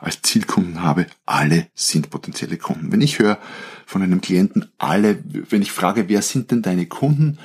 als 0.00 0.20
Zielkunden 0.22 0.82
habe, 0.82 1.06
alle 1.24 1.68
sind 1.74 2.10
potenzielle 2.10 2.56
Kunden. 2.56 2.92
Wenn 2.92 3.00
ich 3.00 3.18
höre 3.18 3.38
von 3.86 4.02
einem 4.02 4.20
Klienten, 4.20 4.70
alle, 4.78 5.22
wenn 5.24 5.62
ich 5.62 5.72
frage, 5.72 6.08
wer 6.08 6.22
sind 6.22 6.50
denn 6.50 6.62
deine 6.62 6.86
Kunden 6.86 7.38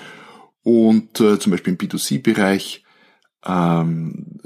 und 0.64 1.20
äh, 1.22 1.40
zum 1.40 1.52
Beispiel 1.52 1.74
im 1.74 1.78
B2C-Bereich 1.78 2.84
ähm, 3.46 4.40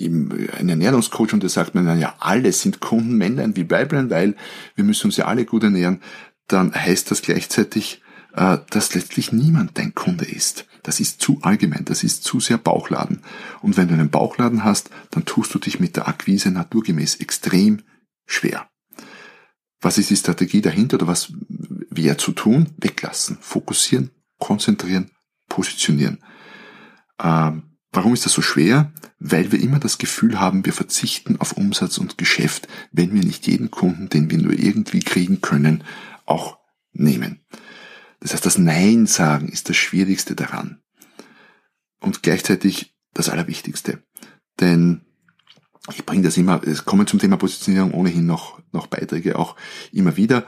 ein 0.00 0.68
Ernährungscoach 0.68 1.32
und 1.32 1.42
der 1.42 1.50
sagt 1.50 1.74
mir, 1.74 1.96
ja, 1.96 2.14
alle 2.20 2.52
sind 2.52 2.80
Kunden, 2.80 3.16
Männlein 3.16 3.56
wie 3.56 3.70
Weiblein, 3.70 4.10
weil 4.10 4.36
wir 4.74 4.84
müssen 4.84 5.06
uns 5.06 5.16
ja 5.16 5.24
alle 5.26 5.44
gut 5.44 5.64
ernähren, 5.64 6.02
dann 6.46 6.74
heißt 6.74 7.10
das 7.10 7.22
gleichzeitig, 7.22 8.02
dass 8.38 8.94
letztlich 8.94 9.32
niemand 9.32 9.78
dein 9.78 9.94
Kunde 9.94 10.24
ist. 10.24 10.66
Das 10.84 11.00
ist 11.00 11.20
zu 11.20 11.40
allgemein, 11.42 11.84
das 11.84 12.04
ist 12.04 12.22
zu 12.22 12.38
sehr 12.38 12.58
Bauchladen. 12.58 13.22
Und 13.62 13.76
wenn 13.76 13.88
du 13.88 13.94
einen 13.94 14.10
Bauchladen 14.10 14.62
hast, 14.62 14.90
dann 15.10 15.24
tust 15.24 15.52
du 15.54 15.58
dich 15.58 15.80
mit 15.80 15.96
der 15.96 16.06
Akquise 16.06 16.50
naturgemäß 16.50 17.16
extrem 17.16 17.82
schwer. 18.26 18.68
Was 19.80 19.98
ist 19.98 20.10
die 20.10 20.16
Strategie 20.16 20.60
dahinter 20.60 20.96
oder 20.96 21.08
was 21.08 21.32
wäre 21.90 22.16
zu 22.16 22.32
tun? 22.32 22.74
Weglassen, 22.78 23.38
fokussieren, 23.40 24.10
konzentrieren, 24.38 25.10
positionieren. 25.48 26.22
Ähm, 27.20 27.64
warum 27.90 28.14
ist 28.14 28.24
das 28.24 28.32
so 28.32 28.42
schwer? 28.42 28.92
Weil 29.18 29.50
wir 29.50 29.60
immer 29.60 29.80
das 29.80 29.98
Gefühl 29.98 30.38
haben, 30.38 30.64
wir 30.64 30.72
verzichten 30.72 31.40
auf 31.40 31.52
Umsatz 31.52 31.98
und 31.98 32.18
Geschäft, 32.18 32.68
wenn 32.92 33.12
wir 33.14 33.24
nicht 33.24 33.48
jeden 33.48 33.72
Kunden, 33.72 34.08
den 34.08 34.30
wir 34.30 34.38
nur 34.38 34.52
irgendwie 34.52 35.00
kriegen 35.00 35.40
können, 35.40 35.82
auch 36.24 36.58
nehmen. 36.92 37.40
Das 38.20 38.32
heißt, 38.32 38.46
das 38.46 38.58
Nein 38.58 39.06
sagen 39.06 39.48
ist 39.48 39.68
das 39.68 39.76
Schwierigste 39.76 40.34
daran. 40.34 40.80
Und 42.00 42.22
gleichzeitig 42.22 42.94
das 43.14 43.28
Allerwichtigste. 43.28 44.02
Denn 44.60 45.02
ich 45.94 46.04
bringe 46.04 46.22
das 46.22 46.36
immer, 46.36 46.62
es 46.64 46.84
kommen 46.84 47.06
zum 47.06 47.18
Thema 47.18 47.36
Positionierung 47.36 47.92
ohnehin 47.92 48.26
noch, 48.26 48.60
noch 48.72 48.86
Beiträge 48.86 49.38
auch 49.38 49.56
immer 49.92 50.16
wieder. 50.16 50.44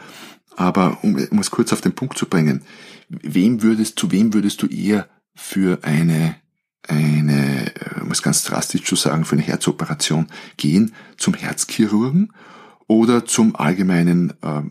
Aber 0.56 0.98
um, 1.02 1.16
um 1.30 1.38
es 1.38 1.50
kurz 1.50 1.72
auf 1.72 1.80
den 1.80 1.94
Punkt 1.94 2.18
zu 2.18 2.26
bringen, 2.26 2.62
wem 3.08 3.62
würdest, 3.62 3.98
zu 3.98 4.10
wem 4.10 4.34
würdest 4.34 4.62
du 4.62 4.66
eher 4.66 5.08
für 5.34 5.78
eine, 5.82 6.36
eine, 6.86 7.72
um 8.02 8.10
es 8.10 8.22
ganz 8.22 8.44
drastisch 8.44 8.84
zu 8.84 8.96
sagen, 8.96 9.24
für 9.24 9.36
eine 9.36 9.42
Herzoperation 9.42 10.26
gehen? 10.56 10.94
Zum 11.16 11.34
Herzchirurgen 11.34 12.32
oder 12.86 13.24
zum 13.24 13.56
allgemeinen 13.56 14.34
äh, 14.42 14.62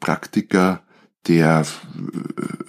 Praktiker, 0.00 0.82
der 1.26 1.66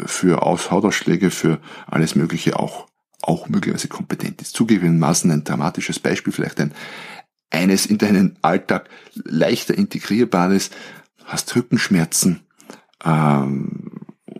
für 0.06 0.42
Hautausschläge, 0.42 1.32
für 1.32 1.60
alles 1.88 2.16
Mögliche 2.16 2.60
auch, 2.60 2.88
auch 3.22 3.48
möglicherweise 3.50 3.88
kompetent 3.88 4.42
ist. 4.42 4.56
Zugegebenermaßen 4.56 5.32
ein 5.32 5.44
dramatisches 5.44 6.00
Beispiel, 6.00 6.34
vielleicht 6.34 6.60
ein, 6.60 6.74
eines 7.50 7.86
in 7.86 7.98
deinen 7.98 8.38
Alltag 8.42 8.90
leichter 9.14 9.78
integrierbares, 9.78 10.72
hast 11.26 11.56
Rückenschmerzen 11.56 12.42
ähm, 13.04 13.92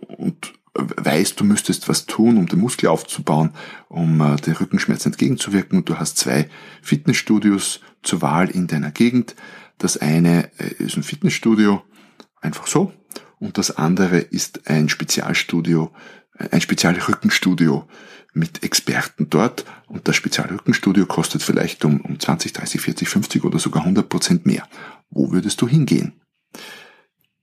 und 0.08 0.52
weißt, 0.74 1.38
du 1.38 1.44
müsstest 1.44 1.88
was 1.88 2.06
tun, 2.06 2.38
um 2.38 2.46
den 2.46 2.60
Muskel 2.60 2.88
aufzubauen, 2.88 3.50
um 3.88 4.20
äh, 4.20 4.36
den 4.36 4.54
Rückenschmerzen 4.54 5.12
entgegenzuwirken 5.12 5.78
und 5.78 5.88
du 5.88 5.98
hast 5.98 6.16
zwei 6.16 6.48
Fitnessstudios 6.80 7.80
zur 8.02 8.22
Wahl 8.22 8.48
in 8.50 8.66
deiner 8.66 8.90
Gegend. 8.90 9.36
Das 9.78 9.96
eine 9.96 10.50
äh, 10.58 10.82
ist 10.82 10.96
ein 10.96 11.02
Fitnessstudio, 11.02 11.82
einfach 12.40 12.66
so, 12.66 12.92
und 13.42 13.58
das 13.58 13.76
andere 13.76 14.18
ist 14.18 14.70
ein 14.70 14.88
Spezialstudio, 14.88 15.90
ein 16.38 16.60
Spezialrückenstudio 16.60 17.88
mit 18.34 18.62
Experten 18.62 19.30
dort 19.30 19.64
und 19.88 20.06
das 20.06 20.14
Spezialrückenstudio 20.14 21.06
kostet 21.06 21.42
vielleicht 21.42 21.84
um, 21.84 22.00
um 22.02 22.20
20, 22.20 22.52
30, 22.52 22.80
40, 22.80 23.08
50 23.08 23.44
oder 23.44 23.58
sogar 23.58 23.82
100 23.82 24.08
Prozent 24.08 24.46
mehr. 24.46 24.68
Wo 25.10 25.32
würdest 25.32 25.60
du 25.60 25.66
hingehen? 25.66 26.12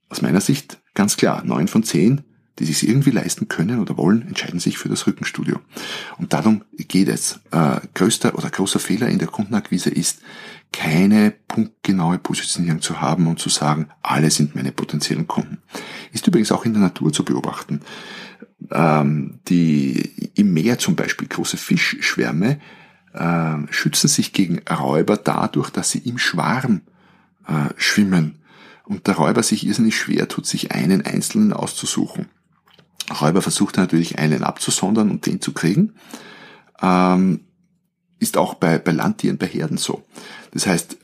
Aus 0.07 0.21
meiner 0.21 0.39
Sicht 0.39 0.79
ganz 0.93 1.17
klar, 1.17 1.43
neun 1.43 1.67
von 1.67 1.83
zehn, 1.83 2.23
die 2.59 2.65
sich 2.65 2.87
irgendwie 2.87 3.11
leisten 3.11 3.49
können 3.49 3.81
oder 3.81 3.97
wollen, 3.97 4.25
entscheiden 4.25 4.61
sich 4.61 4.77
für 4.77 4.87
das 4.87 5.05
Rückenstudio. 5.05 5.59
Und 6.17 6.31
darum 6.31 6.63
geht 6.77 7.09
es. 7.09 7.41
Äh, 7.51 7.81
größter 7.93 8.37
oder 8.37 8.49
großer 8.49 8.79
Fehler 8.79 9.09
in 9.09 9.19
der 9.19 9.27
Kundenakquise 9.27 9.89
ist, 9.89 10.21
keine 10.71 11.31
punktgenaue 11.47 12.19
Positionierung 12.19 12.81
zu 12.81 13.01
haben 13.01 13.27
und 13.27 13.39
zu 13.39 13.49
sagen, 13.49 13.89
alle 14.01 14.29
sind 14.29 14.55
meine 14.55 14.71
potenziellen 14.71 15.27
Kunden. 15.27 15.59
Ist 16.11 16.27
übrigens 16.27 16.51
auch 16.51 16.65
in 16.65 16.73
der 16.73 16.81
Natur 16.81 17.11
zu 17.11 17.25
beobachten. 17.25 17.81
Ähm, 18.71 19.39
die 19.47 20.31
im 20.35 20.53
Meer 20.53 20.77
zum 20.77 20.95
Beispiel 20.95 21.27
große 21.27 21.57
Fischschwärme 21.57 22.59
äh, 23.13 23.57
schützen 23.71 24.07
sich 24.07 24.33
gegen 24.33 24.59
Räuber 24.69 25.17
dadurch, 25.17 25.69
dass 25.69 25.91
sie 25.91 25.99
im 25.99 26.17
Schwarm 26.17 26.81
äh, 27.47 27.73
schwimmen 27.77 28.39
und 28.83 29.07
der 29.07 29.15
Räuber 29.15 29.43
sich 29.43 29.65
irrsinnig 29.65 29.97
schwer 29.97 30.27
tut, 30.27 30.45
sich 30.45 30.71
einen 30.71 31.05
einzelnen 31.05 31.53
auszusuchen. 31.53 32.27
Räuber 33.21 33.41
versucht 33.41 33.77
natürlich 33.77 34.19
einen 34.19 34.43
abzusondern 34.43 35.09
und 35.09 35.25
den 35.25 35.41
zu 35.41 35.53
kriegen. 35.53 35.93
Ähm, 36.81 37.41
ist 38.19 38.37
auch 38.37 38.53
bei, 38.53 38.77
bei 38.77 38.91
Landtieren, 38.91 39.37
bei 39.37 39.47
Herden 39.47 39.77
so. 39.77 40.03
Das 40.51 40.67
heißt, 40.67 40.97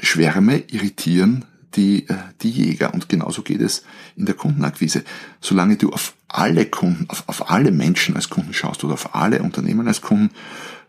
Schwärme 0.00 0.58
irritieren 0.68 1.44
die, 1.74 2.08
äh, 2.08 2.14
die 2.42 2.50
Jäger 2.50 2.94
und 2.94 3.08
genauso 3.08 3.42
geht 3.42 3.60
es 3.60 3.84
in 4.16 4.26
der 4.26 4.34
Kundenakquise. 4.34 5.04
Solange 5.40 5.76
du 5.76 5.90
auf 5.90 6.14
alle 6.28 6.66
Kunden, 6.66 7.06
auf, 7.08 7.24
auf 7.26 7.50
alle 7.50 7.70
Menschen 7.70 8.16
als 8.16 8.30
Kunden 8.30 8.52
schaust 8.52 8.84
oder 8.84 8.94
auf 8.94 9.14
alle 9.14 9.42
Unternehmen 9.42 9.86
als 9.86 10.00
Kunden, 10.00 10.30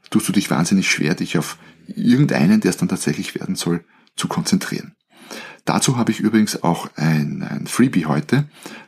tust 0.09 0.27
du 0.27 0.31
dich 0.31 0.49
wahnsinnig 0.49 0.89
schwer, 0.89 1.15
dich 1.15 1.37
auf 1.37 1.57
irgendeinen, 1.87 2.61
der 2.61 2.69
es 2.69 2.77
dann 2.77 2.89
tatsächlich 2.89 3.35
werden 3.35 3.55
soll, 3.55 3.83
zu 4.15 4.27
konzentrieren. 4.27 4.93
Dazu 5.65 5.97
habe 5.97 6.11
ich 6.11 6.19
übrigens 6.19 6.63
auch 6.63 6.89
ein, 6.95 7.43
ein 7.43 7.67
Freebie 7.67 8.05
heute 8.05 8.45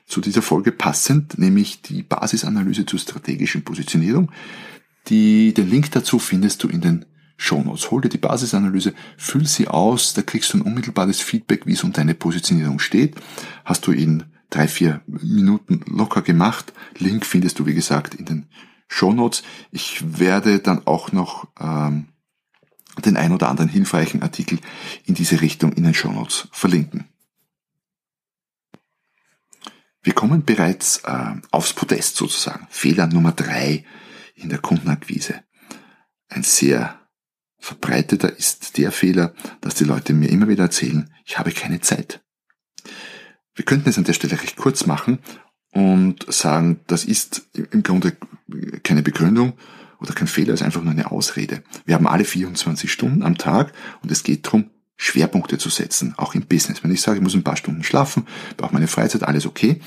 zu 0.08 0.20
dieser 0.22 0.42
Folge 0.42 0.72
passend, 0.72 1.38
nämlich 1.38 1.82
die 1.82 2.02
Basisanalyse 2.02 2.86
zur 2.86 3.00
strategischen 3.00 3.64
Positionierung. 3.64 4.32
Die, 5.08 5.54
den 5.54 5.70
Link 5.70 5.92
dazu 5.92 6.20
findest 6.20 6.64
du 6.64 6.68
in 6.68 6.82
den 6.82 7.06
Shownotes. 7.38 7.90
Hol 7.90 8.02
dir 8.02 8.10
die 8.10 8.18
Basisanalyse, 8.20 8.94
füll 9.18 9.48
sie 9.48 9.68
aus, 9.68 10.14
da 10.14 10.22
kriegst 10.22 10.54
du 10.54 10.58
ein 10.58 10.62
unmittelbares 10.62 11.20
Feedback, 11.22 11.66
wie 11.66 11.74
es 11.74 11.84
um 11.84 11.92
deine 11.92 12.14
Positionierung 12.14 12.80
steht. 12.80 13.16
Hast 13.66 13.88
du 13.88 13.92
in 13.92 14.26
drei, 14.52 14.68
vier 14.68 15.02
Minuten 15.08 15.82
locker 15.88 16.22
gemacht. 16.22 16.72
Link 16.98 17.26
findest 17.26 17.58
du, 17.58 17.66
wie 17.66 17.74
gesagt, 17.74 18.14
in 18.14 18.26
den 18.26 18.46
Shownotes. 18.88 19.42
Ich 19.72 20.20
werde 20.20 20.60
dann 20.60 20.86
auch 20.86 21.12
noch 21.12 21.48
ähm, 21.60 22.10
den 23.04 23.18
ein 23.18 23.32
oder 23.32 23.50
anderen 23.50 23.70
hilfreichen 23.70 24.22
Artikel 24.22 24.60
in 25.06 25.16
diese 25.16 25.42
Richtung 25.42 25.74
in 25.74 25.84
den 25.84 25.94
Shownotes 25.94 26.50
verlinken. 26.52 27.06
Wir 30.04 30.14
kommen 30.14 30.46
bereits 30.46 30.98
äh, 31.06 31.36
aufs 31.52 31.74
Podest 31.74 32.18
sozusagen. 32.18 32.68
Fehler 32.70 33.08
Nummer 33.08 33.32
drei 33.32 33.86
in 34.42 34.50
der 34.50 34.60
Kundenakquise. 34.60 35.44
Ein 36.30 36.44
sehr 36.44 37.00
verbreiteter 37.58 38.36
ist 38.38 38.78
der 38.78 38.92
Fehler, 38.92 39.34
dass 39.62 39.76
die 39.76 39.84
Leute 39.84 40.14
mir 40.14 40.30
immer 40.30 40.48
wieder 40.48 40.64
erzählen, 40.64 41.14
ich 41.26 41.38
habe 41.38 41.52
keine 41.52 41.80
Zeit. 41.82 42.22
Wir 43.54 43.66
könnten 43.66 43.90
es 43.90 43.98
an 43.98 44.04
der 44.04 44.14
Stelle 44.14 44.42
recht 44.42 44.56
kurz 44.56 44.86
machen 44.86 45.20
und 45.72 46.32
sagen, 46.32 46.80
das 46.88 47.06
ist 47.06 47.50
im 47.54 47.84
Grunde 47.84 48.18
keine 48.84 49.04
Begründung 49.04 49.54
oder 50.00 50.14
kein 50.14 50.28
Fehler, 50.28 50.54
es 50.54 50.62
ist 50.62 50.66
einfach 50.66 50.82
nur 50.82 50.92
eine 50.92 51.12
Ausrede. 51.12 51.64
Wir 51.86 51.96
haben 51.96 52.08
alle 52.08 52.26
24 52.26 52.92
Stunden 52.92 53.24
am 53.24 53.38
Tag 53.38 53.74
und 54.02 54.12
es 54.12 54.24
geht 54.24 54.46
darum, 54.48 54.72
Schwerpunkte 54.98 55.58
zu 55.58 55.70
setzen, 55.70 56.14
auch 56.18 56.36
im 56.36 56.46
Business. 56.46 56.84
Wenn 56.84 56.92
ich 56.92 57.02
sage, 57.02 57.18
ich 57.18 57.24
muss 57.24 57.34
ein 57.34 57.44
paar 57.44 57.58
Stunden 57.58 57.84
schlafen, 57.84 58.28
brauche 58.58 58.74
meine 58.74 58.88
Freizeit, 58.88 59.24
alles 59.24 59.48
okay. 59.48 59.82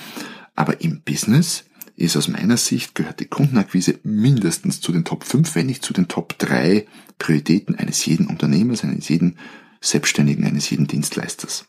Aber 0.57 0.81
im 0.81 1.03
Business 1.03 1.65
ist 1.97 2.17
aus 2.17 2.29
meiner 2.29 2.57
Sicht, 2.57 2.95
gehört 2.95 3.21
die 3.21 3.27
Kundenakquise 3.27 4.01
mindestens 4.03 4.81
zu 4.81 4.93
den 4.93 5.05
Top 5.05 5.25
5, 5.25 5.55
wenn 5.55 5.67
nicht 5.67 5.85
zu 5.85 5.93
den 5.93 6.09
Top 6.09 6.39
3 6.39 6.87
Prioritäten 7.19 7.77
eines 7.77 8.05
jeden 8.05 8.27
Unternehmers, 8.27 8.83
eines 8.83 9.09
jeden 9.09 9.39
Selbstständigen, 9.81 10.45
eines 10.45 10.69
jeden 10.71 10.87
Dienstleisters. 10.87 11.67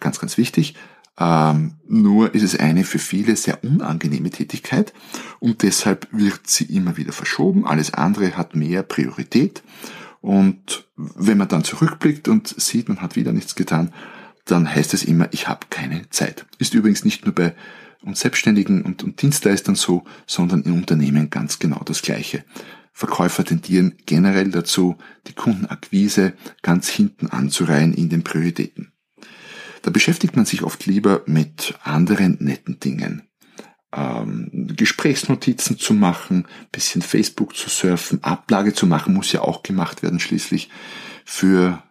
Ganz, 0.00 0.18
ganz 0.18 0.38
wichtig. 0.38 0.74
Ähm, 1.20 1.74
nur 1.86 2.34
ist 2.34 2.42
es 2.42 2.58
eine 2.58 2.84
für 2.84 2.98
viele 2.98 3.36
sehr 3.36 3.62
unangenehme 3.64 4.30
Tätigkeit 4.30 4.92
und 5.40 5.62
deshalb 5.62 6.06
wird 6.12 6.46
sie 6.46 6.64
immer 6.64 6.96
wieder 6.96 7.12
verschoben. 7.12 7.66
Alles 7.66 7.94
andere 7.94 8.36
hat 8.36 8.54
mehr 8.54 8.82
Priorität. 8.82 9.62
Und 10.20 10.88
wenn 10.96 11.38
man 11.38 11.48
dann 11.48 11.64
zurückblickt 11.64 12.28
und 12.28 12.48
sieht, 12.48 12.88
man 12.88 13.00
hat 13.00 13.16
wieder 13.16 13.32
nichts 13.32 13.54
getan, 13.54 13.92
dann 14.44 14.72
heißt 14.72 14.94
es 14.94 15.04
immer, 15.04 15.28
ich 15.32 15.48
habe 15.48 15.66
keine 15.70 16.08
Zeit. 16.10 16.46
Ist 16.58 16.74
übrigens 16.74 17.04
nicht 17.04 17.24
nur 17.24 17.34
bei 17.34 17.54
uns 18.02 18.20
Selbstständigen 18.20 18.82
und, 18.82 19.02
und 19.02 19.20
Dienstleistern 19.22 19.74
so, 19.74 20.04
sondern 20.26 20.62
in 20.62 20.72
Unternehmen 20.72 21.30
ganz 21.30 21.58
genau 21.58 21.80
das 21.84 22.02
Gleiche. 22.02 22.44
Verkäufer 22.92 23.44
tendieren 23.44 23.94
generell 24.06 24.50
dazu, 24.50 24.96
die 25.28 25.32
Kundenakquise 25.32 26.32
ganz 26.62 26.88
hinten 26.88 27.28
anzureihen 27.28 27.94
in 27.94 28.08
den 28.08 28.24
Prioritäten. 28.24 28.92
Da 29.82 29.90
beschäftigt 29.90 30.34
man 30.34 30.44
sich 30.44 30.64
oft 30.64 30.84
lieber 30.86 31.22
mit 31.26 31.74
anderen 31.82 32.38
netten 32.40 32.80
Dingen. 32.80 33.22
Ähm, 33.92 34.50
Gesprächsnotizen 34.76 35.78
zu 35.78 35.94
machen, 35.94 36.46
bisschen 36.72 37.00
Facebook 37.00 37.56
zu 37.56 37.70
surfen, 37.70 38.22
Ablage 38.24 38.74
zu 38.74 38.86
machen, 38.86 39.14
muss 39.14 39.32
ja 39.32 39.42
auch 39.42 39.62
gemacht 39.62 40.02
werden 40.02 40.20
schließlich. 40.20 40.68
Für 41.24 41.82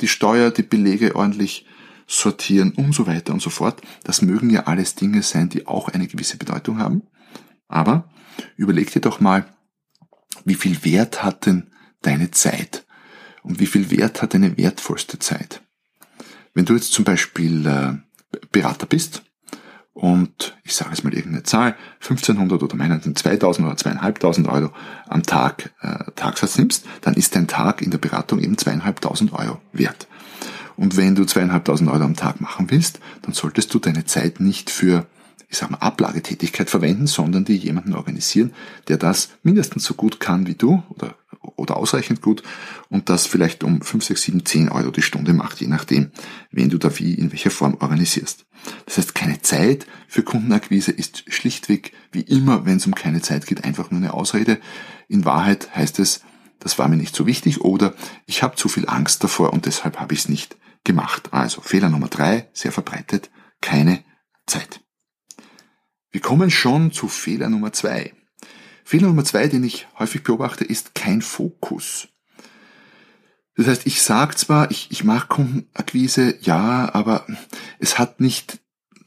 die 0.00 0.08
Steuer, 0.08 0.50
die 0.50 0.62
Belege 0.62 1.14
ordentlich 1.14 1.66
sortieren 2.06 2.72
und 2.72 2.94
so 2.94 3.06
weiter 3.06 3.32
und 3.32 3.42
so 3.42 3.50
fort. 3.50 3.80
Das 4.04 4.22
mögen 4.22 4.50
ja 4.50 4.64
alles 4.64 4.94
Dinge 4.94 5.22
sein, 5.22 5.48
die 5.48 5.66
auch 5.66 5.88
eine 5.88 6.06
gewisse 6.06 6.36
Bedeutung 6.36 6.78
haben. 6.78 7.02
Aber 7.68 8.08
überleg 8.56 8.90
dir 8.92 9.00
doch 9.00 9.20
mal, 9.20 9.46
wie 10.44 10.54
viel 10.54 10.84
Wert 10.84 11.22
hat 11.22 11.46
denn 11.46 11.70
deine 12.02 12.30
Zeit? 12.30 12.84
Und 13.42 13.60
wie 13.60 13.66
viel 13.66 13.90
Wert 13.90 14.22
hat 14.22 14.34
deine 14.34 14.56
wertvollste 14.56 15.18
Zeit? 15.18 15.62
Wenn 16.54 16.64
du 16.64 16.74
jetzt 16.74 16.92
zum 16.92 17.04
Beispiel 17.04 17.66
äh, 17.66 17.94
Berater 18.52 18.86
bist 18.86 19.22
und 19.92 20.56
ich 20.64 20.74
sage 20.74 20.92
es 20.92 21.04
mal 21.04 21.12
irgendeine 21.14 21.42
Zahl, 21.44 21.76
1500 22.00 22.62
oder 22.62 22.76
meinetwegen 22.76 23.16
2000 23.16 23.66
oder 23.66 23.76
2500 23.76 24.52
Euro 24.52 24.72
am 25.06 25.22
Tag 25.22 25.74
äh, 25.80 26.10
Tagsatz 26.14 26.58
nimmst, 26.58 26.86
dann 27.02 27.14
ist 27.14 27.36
dein 27.36 27.46
Tag 27.46 27.82
in 27.82 27.90
der 27.90 27.98
Beratung 27.98 28.40
eben 28.40 28.56
2500 28.56 29.38
Euro 29.38 29.60
wert. 29.72 30.08
Und 30.76 30.96
wenn 30.96 31.14
du 31.14 31.24
2500 31.24 31.94
Euro 31.94 32.04
am 32.04 32.16
Tag 32.16 32.40
machen 32.40 32.70
willst, 32.70 33.00
dann 33.22 33.32
solltest 33.32 33.72
du 33.74 33.78
deine 33.78 34.04
Zeit 34.04 34.40
nicht 34.40 34.70
für 34.70 35.06
ich 35.54 35.58
sag 35.58 35.70
mal, 35.70 35.78
Ablagetätigkeit 35.78 36.68
verwenden, 36.68 37.06
sondern 37.06 37.44
die 37.44 37.56
jemanden 37.56 37.94
organisieren, 37.94 38.52
der 38.88 38.96
das 38.96 39.28
mindestens 39.44 39.84
so 39.84 39.94
gut 39.94 40.18
kann 40.18 40.48
wie 40.48 40.56
du 40.56 40.82
oder, 40.88 41.14
oder 41.54 41.76
ausreichend 41.76 42.22
gut 42.22 42.42
und 42.88 43.08
das 43.08 43.26
vielleicht 43.26 43.62
um 43.62 43.80
5, 43.80 44.04
6, 44.04 44.22
7, 44.22 44.44
10 44.44 44.68
Euro 44.70 44.90
die 44.90 45.02
Stunde 45.02 45.32
macht, 45.32 45.60
je 45.60 45.68
nachdem, 45.68 46.10
wen 46.50 46.70
du 46.70 46.78
da 46.78 46.98
wie, 46.98 47.14
in 47.14 47.30
welcher 47.30 47.52
Form 47.52 47.76
organisierst. 47.78 48.46
Das 48.86 48.98
heißt, 48.98 49.14
keine 49.14 49.42
Zeit 49.42 49.86
für 50.08 50.24
Kundenakquise 50.24 50.90
ist 50.90 51.32
schlichtweg, 51.32 51.92
wie 52.10 52.22
immer, 52.22 52.66
wenn 52.66 52.78
es 52.78 52.86
um 52.86 52.94
keine 52.96 53.22
Zeit 53.22 53.46
geht, 53.46 53.62
einfach 53.62 53.92
nur 53.92 54.00
eine 54.00 54.12
Ausrede. 54.12 54.58
In 55.06 55.24
Wahrheit 55.24 55.76
heißt 55.76 56.00
es, 56.00 56.22
das 56.58 56.80
war 56.80 56.88
mir 56.88 56.96
nicht 56.96 57.14
so 57.14 57.26
wichtig 57.26 57.60
oder 57.60 57.94
ich 58.26 58.42
habe 58.42 58.56
zu 58.56 58.68
viel 58.68 58.88
Angst 58.88 59.22
davor 59.22 59.52
und 59.52 59.66
deshalb 59.66 60.00
habe 60.00 60.14
ich 60.14 60.20
es 60.20 60.28
nicht 60.28 60.56
gemacht. 60.84 61.32
Also 61.32 61.60
Fehler 61.60 61.88
Nummer 61.88 62.08
drei, 62.08 62.48
sehr 62.52 62.72
verbreitet, 62.72 63.30
keine 63.60 64.04
Zeit. 64.46 64.80
Wir 66.10 66.20
kommen 66.20 66.50
schon 66.50 66.92
zu 66.92 67.08
Fehler 67.08 67.48
Nummer 67.48 67.72
zwei. 67.72 68.14
Fehler 68.84 69.08
Nummer 69.08 69.24
zwei, 69.24 69.48
den 69.48 69.64
ich 69.64 69.88
häufig 69.98 70.22
beobachte, 70.22 70.64
ist 70.64 70.94
kein 70.94 71.22
Fokus. 71.22 72.08
Das 73.56 73.66
heißt, 73.66 73.86
ich 73.86 74.02
sage 74.02 74.34
zwar, 74.36 74.70
ich, 74.70 74.90
ich 74.90 75.04
mache 75.04 75.28
Kundenakquise, 75.28 76.36
ja, 76.42 76.92
aber 76.92 77.26
es 77.78 77.98
hat 77.98 78.20
nicht 78.20 78.60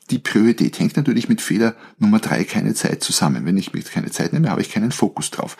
die 0.09 0.19
Priorität. 0.19 0.79
Hängt 0.79 0.95
natürlich 0.95 1.27
mit 1.27 1.41
Fehler 1.41 1.75
Nummer 1.97 2.19
drei 2.19 2.45
keine 2.45 2.73
Zeit 2.73 3.03
zusammen. 3.03 3.45
Wenn 3.45 3.57
ich 3.57 3.73
mir 3.73 3.81
keine 3.83 4.09
Zeit 4.09 4.33
nehme, 4.33 4.49
habe 4.49 4.61
ich 4.61 4.71
keinen 4.71 4.91
Fokus 4.91 5.31
drauf. 5.31 5.57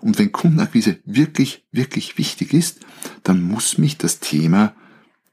Und 0.00 0.18
wenn 0.18 0.32
Kundenakquise 0.32 1.00
wirklich, 1.04 1.66
wirklich 1.72 2.16
wichtig 2.16 2.54
ist, 2.54 2.80
dann 3.24 3.42
muss 3.42 3.76
mich 3.76 3.98
das 3.98 4.20
Thema 4.20 4.74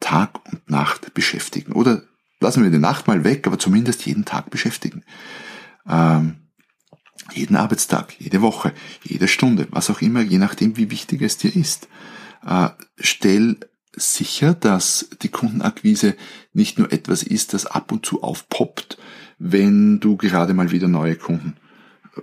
Tag 0.06 0.39
und 0.52 0.70
Nacht 0.70 1.15
beschäftigen. 1.15 1.72
Oder 1.72 2.04
lassen 2.39 2.63
wir 2.63 2.70
die 2.70 2.78
Nacht 2.78 3.08
mal 3.08 3.24
weg, 3.24 3.48
aber 3.48 3.58
zumindest 3.58 4.06
jeden 4.06 4.24
Tag 4.24 4.52
beschäftigen. 4.52 5.04
Ähm, 5.89 6.36
jeden 7.34 7.56
Arbeitstag, 7.56 8.13
jede 8.20 8.44
Woche, 8.44 8.72
jede 9.04 9.28
Stunde, 9.28 9.68
was 9.72 9.89
auch 9.89 10.02
immer, 10.02 10.22
je 10.22 10.38
nachdem, 10.38 10.78
wie 10.78 10.91
wichtig 10.91 11.24
es 11.24 11.38
dir 11.38 11.56
ist. 11.56 11.88
Äh, 12.46 12.70
stell 13.00 13.58
sicher, 13.96 14.54
dass 14.54 15.10
die 15.24 15.30
Kundenakquise 15.30 16.15
nicht 16.54 16.78
nur 16.78 16.94
etwas 16.94 17.24
ist, 17.24 17.56
das 17.56 17.65
ab 17.65 17.91
und 17.91 18.06
zu 18.06 18.22
aufpoppt, 18.22 19.00
wenn 19.39 20.00
du 20.00 20.18
gerade 20.18 20.54
mal 20.54 20.70
wieder 20.70 20.88
neue 20.88 21.15
Kunden 21.15 21.56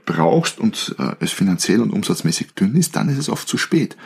brauchst 0.06 0.60
und 0.60 0.94
äh, 1.00 1.16
es 1.18 1.32
finanziell 1.32 1.80
und 1.80 1.90
umsatzmäßig 1.90 2.52
dünn 2.54 2.76
ist, 2.76 2.94
dann 2.94 3.08
ist 3.08 3.18
es 3.18 3.28
oft 3.28 3.48
zu 3.48 3.58
spät. 3.58 3.96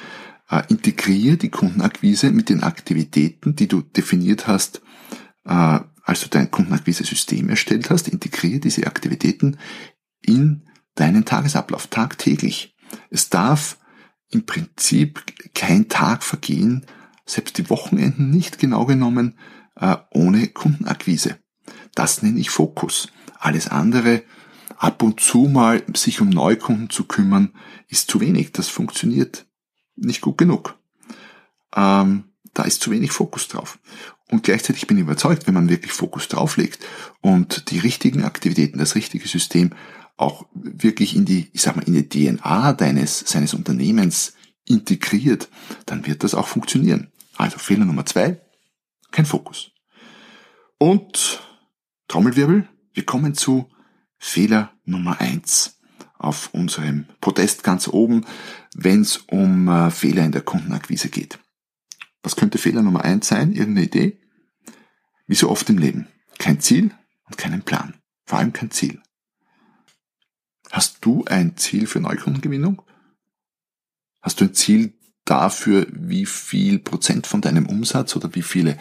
Äh, 0.49 0.63
integriere 0.69 1.37
die 1.37 1.51
Kundenakquise 1.51 2.31
mit 2.31 2.49
den 2.49 2.63
Aktivitäten, 2.63 3.57
die 3.57 3.67
du 3.67 3.83
definiert 3.83 4.47
hast, 4.47 4.81
äh, 5.45 5.81
als 6.05 6.21
du 6.21 6.29
dein 6.29 6.51
Kundenakquise-System 6.51 7.49
erstellt 7.49 7.91
hast, 7.91 8.07
integriere 8.07 8.61
diese 8.61 8.87
Aktivitäten 8.87 9.59
in 10.23 10.63
deinen 10.95 11.25
Tagesablauf 11.25 11.89
tagtäglich. 11.89 12.77
Es 13.11 13.29
darf 13.29 13.79
im 14.31 14.47
Prinzip 14.47 15.25
kein 15.53 15.89
Tag 15.89 16.23
vergehen, 16.23 16.87
selbst 17.25 17.59
die 17.59 17.69
Wochenenden 17.69 18.31
nicht 18.31 18.61
genau 18.61 18.87
genommen, 18.87 19.37
äh, 19.75 19.97
ohne 20.13 20.47
Kundenakquise. 20.47 21.39
Das 21.97 22.23
nenne 22.23 22.39
ich 22.39 22.51
Fokus. 22.51 23.09
Alles 23.41 23.67
andere, 23.67 24.23
ab 24.77 25.03
und 25.03 25.21
zu 25.21 25.49
mal 25.49 25.83
sich 25.95 26.21
um 26.21 26.31
Neukunden 26.31 26.89
zu 26.89 27.05
kümmern, 27.05 27.53
ist 27.89 28.11
zu 28.11 28.21
wenig. 28.21 28.53
Das 28.53 28.69
funktioniert 28.69 29.46
nicht 29.97 30.21
gut 30.21 30.39
genug. 30.39 30.79
Ähm, 31.75 32.25
da 32.55 32.63
ist 32.63 32.81
zu 32.81 32.91
wenig 32.91 33.13
Fokus 33.13 33.49
drauf. 33.49 33.79
Und 34.29 34.43
gleichzeitig 34.43 34.87
bin 34.87 34.97
ich 34.97 35.03
überzeugt, 35.03 35.47
wenn 35.47 35.55
man 35.55 35.69
wirklich 35.69 35.93
Fokus 35.93 36.29
drauflegt 36.29 36.81
und 37.21 37.71
die 37.71 37.79
richtigen 37.79 38.25
Aktivitäten, 38.25 38.79
das 38.79 38.95
richtige 38.95 39.29
System 39.29 39.73
auch 40.17 40.47
wirklich 40.55 41.15
in 41.15 41.25
die, 41.25 41.51
ich 41.53 41.63
sag 41.63 41.77
mal, 41.77 41.87
in 41.87 41.93
die 41.93 42.09
DNA 42.09 42.73
deines, 42.73 43.21
seines 43.21 43.55
Unternehmens 43.55 44.33
integriert, 44.65 45.49
dann 45.85 46.07
wird 46.07 46.25
das 46.25 46.35
auch 46.35 46.49
funktionieren. 46.49 47.13
Also 47.37 47.59
Fehler 47.59 47.85
Nummer 47.85 48.07
zwei, 48.07 48.41
kein 49.11 49.27
Fokus. 49.27 49.71
Und 50.79 51.43
Trommelwirbel, 52.09 52.69
wir 52.95 53.05
kommen 53.05 53.35
zu 53.35 53.69
Fehler 54.19 54.73
Nummer 54.85 55.21
eins 55.21 55.76
auf 56.27 56.53
unserem 56.53 57.07
Podest 57.21 57.63
ganz 57.63 57.89
oben, 57.89 58.27
wenn 58.75 59.03
es 59.03 59.19
um 59.19 59.69
äh, 59.69 59.91
Fehler 59.91 60.25
in 60.25 60.33
der 60.33 60.43
Kundenakquise 60.43 61.09
geht. 61.09 61.39
Was 62.23 62.37
könnte 62.37 62.59
Fehler 62.59 62.83
Nummer 62.83 63.05
eins 63.05 63.29
sein? 63.29 63.53
Irgendeine 63.53 63.87
Idee? 63.87 64.19
Wie 65.27 65.37
so 65.37 65.49
oft 65.49 65.71
im 65.71 65.79
Leben. 65.79 66.09
Kein 66.39 66.61
Ziel 66.61 66.91
und 67.27 67.39
keinen 67.39 67.63
Plan. 67.63 67.95
Vor 68.25 68.39
allem 68.39 68.53
kein 68.53 68.71
Ziel. 68.71 69.01
Hast 70.73 70.99
du 71.05 71.25
ein 71.27 71.57
Ziel 71.57 71.87
für 71.87 72.01
Neukundengewinnung? 72.01 72.83
Hast 74.21 74.41
du 74.41 74.47
ein 74.47 74.55
Ziel 74.55 74.93
dafür, 75.25 75.87
wie 75.91 76.27
viel 76.27 76.81
Prozent 76.81 77.29
von 77.29 77.41
deinem 77.41 77.67
Umsatz 77.67 78.17
oder 78.17 78.35
wie 78.35 78.43
viele 78.43 78.77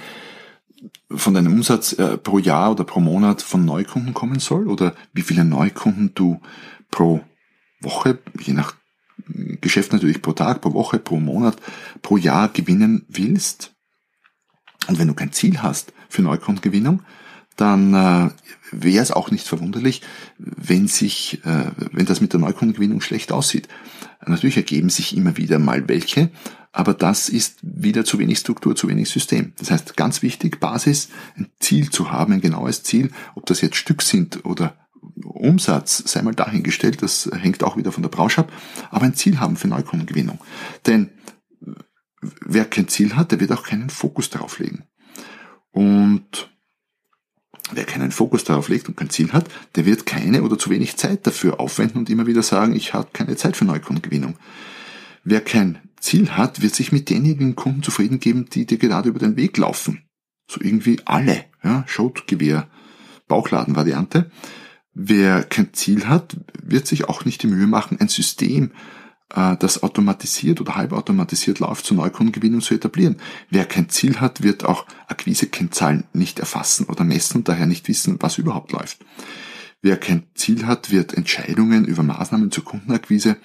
von 1.12 1.34
deinem 1.34 1.54
Umsatz 1.54 1.94
äh, 1.94 2.18
pro 2.18 2.40
Jahr 2.40 2.72
oder 2.72 2.84
pro 2.84 3.00
Monat 3.00 3.42
von 3.42 3.64
Neukunden 3.64 4.14
kommen 4.14 4.40
soll? 4.40 4.68
Oder 4.68 4.96
wie 5.14 5.22
viele 5.22 5.46
Neukunden 5.46 6.14
du 6.16 6.42
pro 6.90 7.24
Woche, 7.86 8.20
je 8.40 8.54
nach 8.54 8.76
Geschäft 9.62 9.94
natürlich 9.94 10.22
pro 10.22 10.34
Tag, 10.34 10.62
pro 10.62 10.74
Woche, 10.74 11.00
pro 11.00 11.20
Monat, 11.20 11.58
pro 12.02 12.18
Jahr 12.18 12.50
gewinnen 12.50 13.06
willst. 13.08 13.74
Und 14.88 15.00
wenn 15.00 15.08
du 15.08 15.14
kein 15.14 15.32
Ziel 15.32 15.62
hast 15.62 15.94
für 16.10 16.22
Neukundengewinnung, 16.22 17.02
dann 17.56 17.94
äh, 17.94 18.30
wäre 18.72 19.02
es 19.02 19.12
auch 19.12 19.32
nicht 19.32 19.48
verwunderlich, 19.48 20.02
wenn 20.38 20.88
sich, 20.88 21.46
äh, 21.46 21.72
wenn 21.92 22.06
das 22.06 22.22
mit 22.22 22.34
der 22.34 22.40
Neukundengewinnung 22.42 23.02
schlecht 23.02 23.32
aussieht. 23.32 23.68
Natürlich 24.26 24.58
ergeben 24.58 24.90
sich 24.90 25.16
immer 25.16 25.38
wieder 25.38 25.60
mal 25.60 25.88
welche, 25.88 26.30
aber 26.72 26.94
das 26.94 27.30
ist 27.30 27.60
wieder 27.62 28.04
zu 28.04 28.20
wenig 28.20 28.40
Struktur, 28.40 28.76
zu 28.76 28.90
wenig 28.90 29.10
System. 29.10 29.54
Das 29.58 29.72
heißt, 29.72 29.96
ganz 29.96 30.22
wichtig, 30.22 30.60
Basis, 30.60 31.10
ein 31.38 31.48
Ziel 31.60 31.90
zu 31.90 32.12
haben, 32.12 32.34
ein 32.34 32.42
genaues 32.42 32.84
Ziel, 32.84 33.12
ob 33.36 33.46
das 33.46 33.62
jetzt 33.62 33.78
Stück 33.78 34.02
sind 34.02 34.44
oder 34.46 34.76
Umsatz 35.24 36.04
sei 36.06 36.22
mal 36.22 36.34
dahingestellt, 36.34 37.02
das 37.02 37.30
hängt 37.34 37.64
auch 37.64 37.78
wieder 37.78 37.92
von 37.92 38.04
der 38.04 38.10
Branche 38.10 38.42
ab, 38.42 38.52
aber 38.92 39.06
ein 39.06 39.16
Ziel 39.16 39.40
haben 39.40 39.58
für 39.58 39.68
Neukundengewinnung. 39.68 40.40
Denn 40.86 41.10
wer 42.42 42.66
kein 42.66 42.88
Ziel 42.88 43.16
hat, 43.16 43.32
der 43.32 43.40
wird 43.40 43.52
auch 43.52 43.64
keinen 43.64 43.90
Fokus 43.90 44.30
darauf 44.30 44.60
legen. 44.60 44.84
Und 45.72 46.50
wer 47.72 47.86
keinen 47.86 48.12
Fokus 48.12 48.44
darauf 48.44 48.70
legt 48.70 48.88
und 48.88 48.98
kein 48.98 49.10
Ziel 49.10 49.34
hat, 49.34 49.50
der 49.76 49.86
wird 49.86 50.06
keine 50.06 50.44
oder 50.44 50.58
zu 50.58 50.70
wenig 50.70 50.98
Zeit 50.98 51.26
dafür 51.28 51.60
aufwenden 51.60 52.00
und 52.00 52.10
immer 52.10 52.28
wieder 52.28 52.44
sagen, 52.44 52.76
ich 52.76 52.94
habe 52.94 53.10
keine 53.14 53.36
Zeit 53.36 53.58
für 53.58 53.66
Neukundengewinnung. 53.66 54.38
Wer 55.24 55.42
kein 55.42 55.80
Ziel 56.00 56.32
hat, 56.32 56.62
wird 56.62 56.76
sich 56.76 56.92
mit 56.92 57.10
denjenigen 57.10 57.56
Kunden 57.56 57.84
zufrieden 57.84 58.20
geben, 58.20 58.46
die 58.50 58.66
dir 58.66 58.78
gerade 58.78 59.10
über 59.10 59.20
den 59.20 59.38
Weg 59.38 59.58
laufen. 59.58 60.08
So 60.48 60.62
irgendwie 60.62 61.00
alle, 61.06 61.46
ja, 61.64 61.84
Schotgewehr, 61.88 62.70
Bauchladenvariante. 63.28 64.30
Wer 64.96 65.44
kein 65.44 65.74
Ziel 65.74 66.08
hat, 66.08 66.38
wird 66.64 66.88
sich 66.88 67.10
auch 67.10 67.26
nicht 67.26 67.44
die 67.44 67.48
Mühe 67.48 67.68
machen, 67.68 68.00
ein 68.00 68.08
System, 68.08 68.72
äh, 69.36 69.58
das 69.58 69.84
automatisiert 69.84 70.62
oder 70.62 70.78
halbautomatisiert 70.78 71.60
läuft, 71.60 71.86
zur 71.86 71.98
Neukundengewinnung 71.98 72.62
zu 72.62 72.76
etablieren. 72.76 73.18
Wer 73.50 73.66
kein 73.66 73.90
Ziel 73.90 74.22
hat, 74.22 74.42
wird 74.42 74.64
auch 74.64 74.86
Akquisekennzahlen 75.08 76.06
nicht 76.14 76.40
erfassen 76.40 76.86
oder 76.86 77.04
messen 77.04 77.40
und 77.40 77.50
daher 77.50 77.66
nicht 77.66 77.90
wissen, 77.90 78.18
was 78.22 78.38
überhaupt 78.38 78.72
läuft. 78.72 79.00
Wer 79.82 79.98
kein 79.98 80.24
Ziel 80.34 80.66
hat, 80.66 80.92
wird 80.92 81.14
Entscheidungen 81.14 81.84
über 81.84 82.02
Maßnahmen 82.02 82.50
zur 82.50 82.64
Kundenakquise 82.64 83.36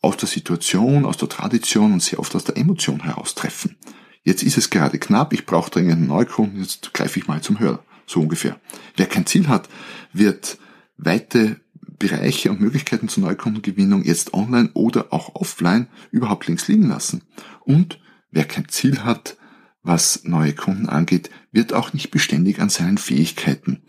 aus 0.00 0.16
der 0.16 0.28
Situation, 0.28 1.04
aus 1.04 1.18
der 1.18 1.28
Tradition 1.28 1.92
und 1.92 2.02
sehr 2.02 2.18
oft 2.18 2.34
aus 2.34 2.44
der 2.44 2.56
Emotion 2.56 3.04
heraus 3.04 3.34
treffen. 3.34 3.76
Jetzt 4.22 4.42
ist 4.42 4.56
es 4.56 4.70
gerade 4.70 4.98
knapp, 4.98 5.34
ich 5.34 5.44
brauche 5.44 5.70
dringend 5.70 5.92
einen 5.98 6.06
Neukunden, 6.06 6.60
jetzt 6.60 6.94
greife 6.94 7.20
ich 7.20 7.28
mal 7.28 7.42
zum 7.42 7.58
Hörer, 7.58 7.84
so 8.06 8.20
ungefähr. 8.20 8.58
Wer 8.96 9.06
kein 9.06 9.26
Ziel 9.26 9.48
hat, 9.48 9.68
wird 10.14 10.58
weite 10.96 11.60
Bereiche 11.98 12.50
und 12.50 12.60
Möglichkeiten 12.60 13.08
zur 13.08 13.24
Neukundengewinnung 13.24 14.02
jetzt 14.02 14.34
online 14.34 14.70
oder 14.74 15.12
auch 15.12 15.34
offline 15.34 15.88
überhaupt 16.10 16.46
links 16.46 16.68
liegen 16.68 16.88
lassen. 16.88 17.22
Und 17.60 18.00
wer 18.30 18.44
kein 18.44 18.68
Ziel 18.68 19.04
hat, 19.04 19.36
was 19.82 20.24
neue 20.24 20.54
Kunden 20.54 20.88
angeht, 20.88 21.30
wird 21.52 21.72
auch 21.72 21.92
nicht 21.92 22.10
beständig 22.10 22.60
an 22.60 22.70
seinen 22.70 22.98
Fähigkeiten 22.98 23.82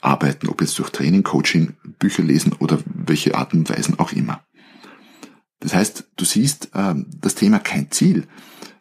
arbeiten, 0.00 0.48
ob 0.48 0.60
jetzt 0.60 0.78
durch 0.78 0.90
Training, 0.90 1.22
Coaching, 1.22 1.74
Bücher 1.98 2.22
lesen 2.22 2.52
oder 2.58 2.78
welche 2.84 3.34
Arten 3.34 3.58
und 3.58 3.70
Weisen 3.70 3.98
auch 3.98 4.12
immer. 4.12 4.44
Das 5.60 5.74
heißt, 5.74 6.10
du 6.16 6.24
siehst, 6.24 6.70
ähm, 6.74 7.06
das 7.20 7.34
Thema 7.34 7.58
kein 7.60 7.90
Ziel 7.90 8.26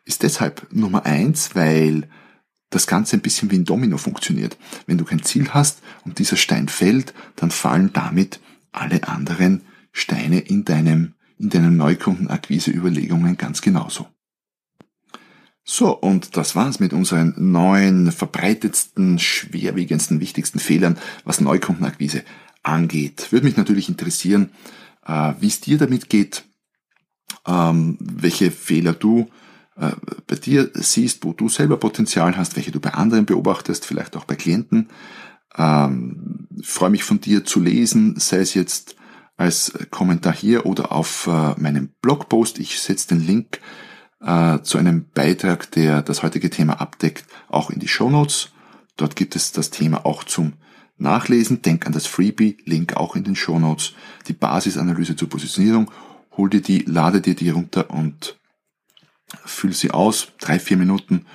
ist 0.03 0.23
deshalb 0.23 0.67
Nummer 0.71 1.05
eins, 1.05 1.55
weil 1.55 2.09
das 2.71 2.87
Ganze 2.87 3.17
ein 3.17 3.21
bisschen 3.21 3.51
wie 3.51 3.57
ein 3.57 3.65
Domino 3.65 3.97
funktioniert. 3.97 4.57
Wenn 4.87 4.97
du 4.97 5.05
kein 5.05 5.21
Ziel 5.21 5.49
hast 5.49 5.81
und 6.03 6.17
dieser 6.17 6.37
Stein 6.37 6.67
fällt, 6.67 7.13
dann 7.35 7.51
fallen 7.51 7.91
damit 7.93 8.39
alle 8.71 9.07
anderen 9.07 9.61
Steine 9.91 10.39
in 10.39 10.65
deinem, 10.65 11.13
in 11.37 11.49
deinen 11.49 11.77
Neukundenakquise-Überlegungen 11.77 13.37
ganz 13.37 13.61
genauso. 13.61 14.07
So, 15.63 15.95
und 15.95 16.37
das 16.37 16.55
war's 16.55 16.79
mit 16.79 16.91
unseren 16.91 17.35
neuen, 17.37 18.11
verbreitetsten, 18.11 19.19
schwerwiegendsten, 19.19 20.19
wichtigsten 20.19 20.59
Fehlern, 20.59 20.97
was 21.23 21.39
Neukundenakquise 21.39 22.23
angeht. 22.63 23.31
Würde 23.31 23.45
mich 23.45 23.57
natürlich 23.57 23.87
interessieren, 23.87 24.49
äh, 25.05 25.33
wie 25.39 25.47
es 25.47 25.61
dir 25.61 25.77
damit 25.77 26.09
geht, 26.09 26.45
ähm, 27.45 27.97
welche 27.99 28.49
Fehler 28.49 28.93
du 28.93 29.29
bei 30.27 30.35
dir 30.35 30.69
siehst, 30.73 31.25
wo 31.25 31.33
du 31.33 31.49
selber 31.49 31.77
Potenzial 31.77 32.37
hast, 32.37 32.55
welche 32.55 32.71
du 32.71 32.79
bei 32.79 32.93
anderen 32.93 33.25
beobachtest, 33.25 33.85
vielleicht 33.85 34.15
auch 34.15 34.25
bei 34.25 34.35
Klienten. 34.35 34.89
Ähm, 35.57 36.47
freue 36.63 36.91
mich 36.91 37.03
von 37.03 37.19
dir 37.19 37.43
zu 37.43 37.59
lesen, 37.59 38.15
sei 38.17 38.37
es 38.37 38.53
jetzt 38.53 38.95
als 39.37 39.73
Kommentar 39.89 40.33
hier 40.33 40.65
oder 40.65 40.91
auf 40.91 41.27
äh, 41.27 41.59
meinem 41.59 41.89
Blogpost. 42.01 42.59
Ich 42.59 42.79
setze 42.79 43.09
den 43.09 43.25
Link 43.25 43.59
äh, 44.21 44.59
zu 44.61 44.77
einem 44.77 45.05
Beitrag, 45.13 45.71
der 45.71 46.01
das 46.03 46.23
heutige 46.23 46.49
Thema 46.49 46.79
abdeckt, 46.79 47.25
auch 47.49 47.69
in 47.69 47.79
die 47.79 47.87
Show 47.87 48.09
Notes. 48.09 48.51
Dort 48.97 49.15
gibt 49.15 49.35
es 49.35 49.51
das 49.51 49.71
Thema 49.71 50.05
auch 50.05 50.23
zum 50.23 50.53
Nachlesen. 50.97 51.63
Denk 51.63 51.87
an 51.87 51.93
das 51.93 52.05
Freebie, 52.05 52.57
Link 52.65 52.95
auch 52.95 53.15
in 53.15 53.23
den 53.23 53.35
Show 53.35 53.57
Notes. 53.57 53.93
Die 54.27 54.33
Basisanalyse 54.33 55.15
zur 55.15 55.29
Positionierung. 55.29 55.89
Hol 56.37 56.49
dir 56.49 56.61
die, 56.61 56.79
lade 56.79 57.19
dir 57.19 57.35
die 57.35 57.49
runter 57.49 57.89
und 57.89 58.39
füll 59.45 59.73
sie 59.73 59.91
aus. 59.91 60.29
Drei, 60.39 60.59
vier 60.59 60.77
Minuten 60.77 61.25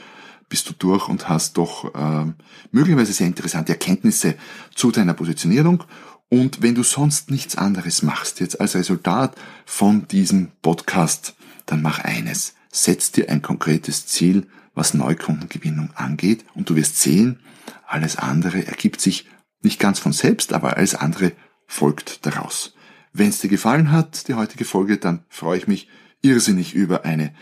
bist 0.49 0.69
du 0.69 0.73
durch 0.75 1.09
und 1.09 1.29
hast 1.29 1.57
doch 1.57 1.95
äh, 1.95 2.33
möglicherweise 2.71 3.13
sehr 3.13 3.27
interessante 3.27 3.73
Erkenntnisse 3.73 4.37
zu 4.75 4.91
deiner 4.91 5.15
Positionierung. 5.15 5.85
Und 6.29 6.63
wenn 6.63 6.75
du 6.75 6.83
sonst 6.83 7.31
nichts 7.31 7.57
anderes 7.57 8.03
machst, 8.03 8.41
jetzt 8.41 8.61
als 8.61 8.75
Resultat 8.75 9.37
von 9.65 10.09
diesem 10.09 10.51
Podcast, 10.63 11.35
dann 11.67 11.83
mach 11.83 12.01
eines. 12.01 12.55
Setz 12.73 13.13
dir 13.13 13.31
ein 13.31 13.43
konkretes 13.43 14.07
Ziel, 14.07 14.47
was 14.75 14.95
Neukundengewinnung 14.95 15.91
angeht 15.95 16.45
und 16.55 16.69
du 16.69 16.77
wirst 16.77 17.01
sehen, 17.01 17.41
alles 17.87 18.17
andere 18.17 18.67
ergibt 18.67 19.01
sich 19.01 19.27
nicht 19.63 19.81
ganz 19.81 19.99
von 19.99 20.13
selbst, 20.13 20.53
aber 20.53 20.77
alles 20.77 20.95
andere 20.95 21.33
folgt 21.67 22.27
daraus. 22.27 22.75
Wenn 23.13 23.29
es 23.29 23.39
dir 23.39 23.49
gefallen 23.49 23.91
hat, 23.91 24.29
die 24.29 24.35
heutige 24.35 24.65
Folge, 24.65 24.99
dann 24.99 25.25
freue 25.29 25.59
ich 25.59 25.67
mich 25.67 25.89
irrsinnig 26.23 26.75
über 26.75 27.05
eine 27.05 27.35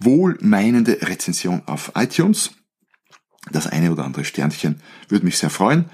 wohlmeinende 0.00 0.98
Rezension 1.02 1.62
auf 1.66 1.92
iTunes. 1.94 2.52
Das 3.50 3.66
eine 3.66 3.92
oder 3.92 4.04
andere 4.04 4.24
Sternchen 4.24 4.80
würde 5.08 5.24
mich 5.24 5.38
sehr 5.38 5.50
freuen. 5.50 5.86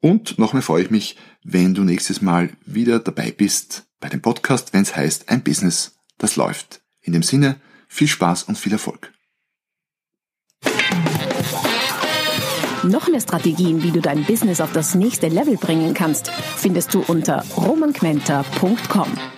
Und 0.00 0.38
noch 0.38 0.52
mehr 0.52 0.62
freue 0.62 0.84
ich 0.84 0.90
mich, 0.90 1.16
wenn 1.42 1.74
du 1.74 1.82
nächstes 1.82 2.20
Mal 2.22 2.50
wieder 2.64 2.98
dabei 2.98 3.32
bist 3.32 3.86
bei 4.00 4.08
dem 4.08 4.22
Podcast, 4.22 4.72
wenn 4.72 4.82
es 4.82 4.94
heißt, 4.94 5.28
ein 5.28 5.42
Business, 5.42 5.98
das 6.18 6.36
läuft. 6.36 6.82
In 7.00 7.12
dem 7.12 7.22
Sinne, 7.22 7.60
viel 7.88 8.08
Spaß 8.08 8.44
und 8.44 8.58
viel 8.58 8.72
Erfolg. 8.72 9.12
Noch 12.84 13.08
mehr 13.08 13.20
Strategien, 13.20 13.82
wie 13.82 13.90
du 13.90 14.00
dein 14.00 14.24
Business 14.24 14.60
auf 14.60 14.72
das 14.72 14.94
nächste 14.94 15.28
Level 15.28 15.56
bringen 15.56 15.94
kannst, 15.94 16.30
findest 16.30 16.94
du 16.94 17.00
unter 17.00 17.44
romanquenter.com. 17.56 19.37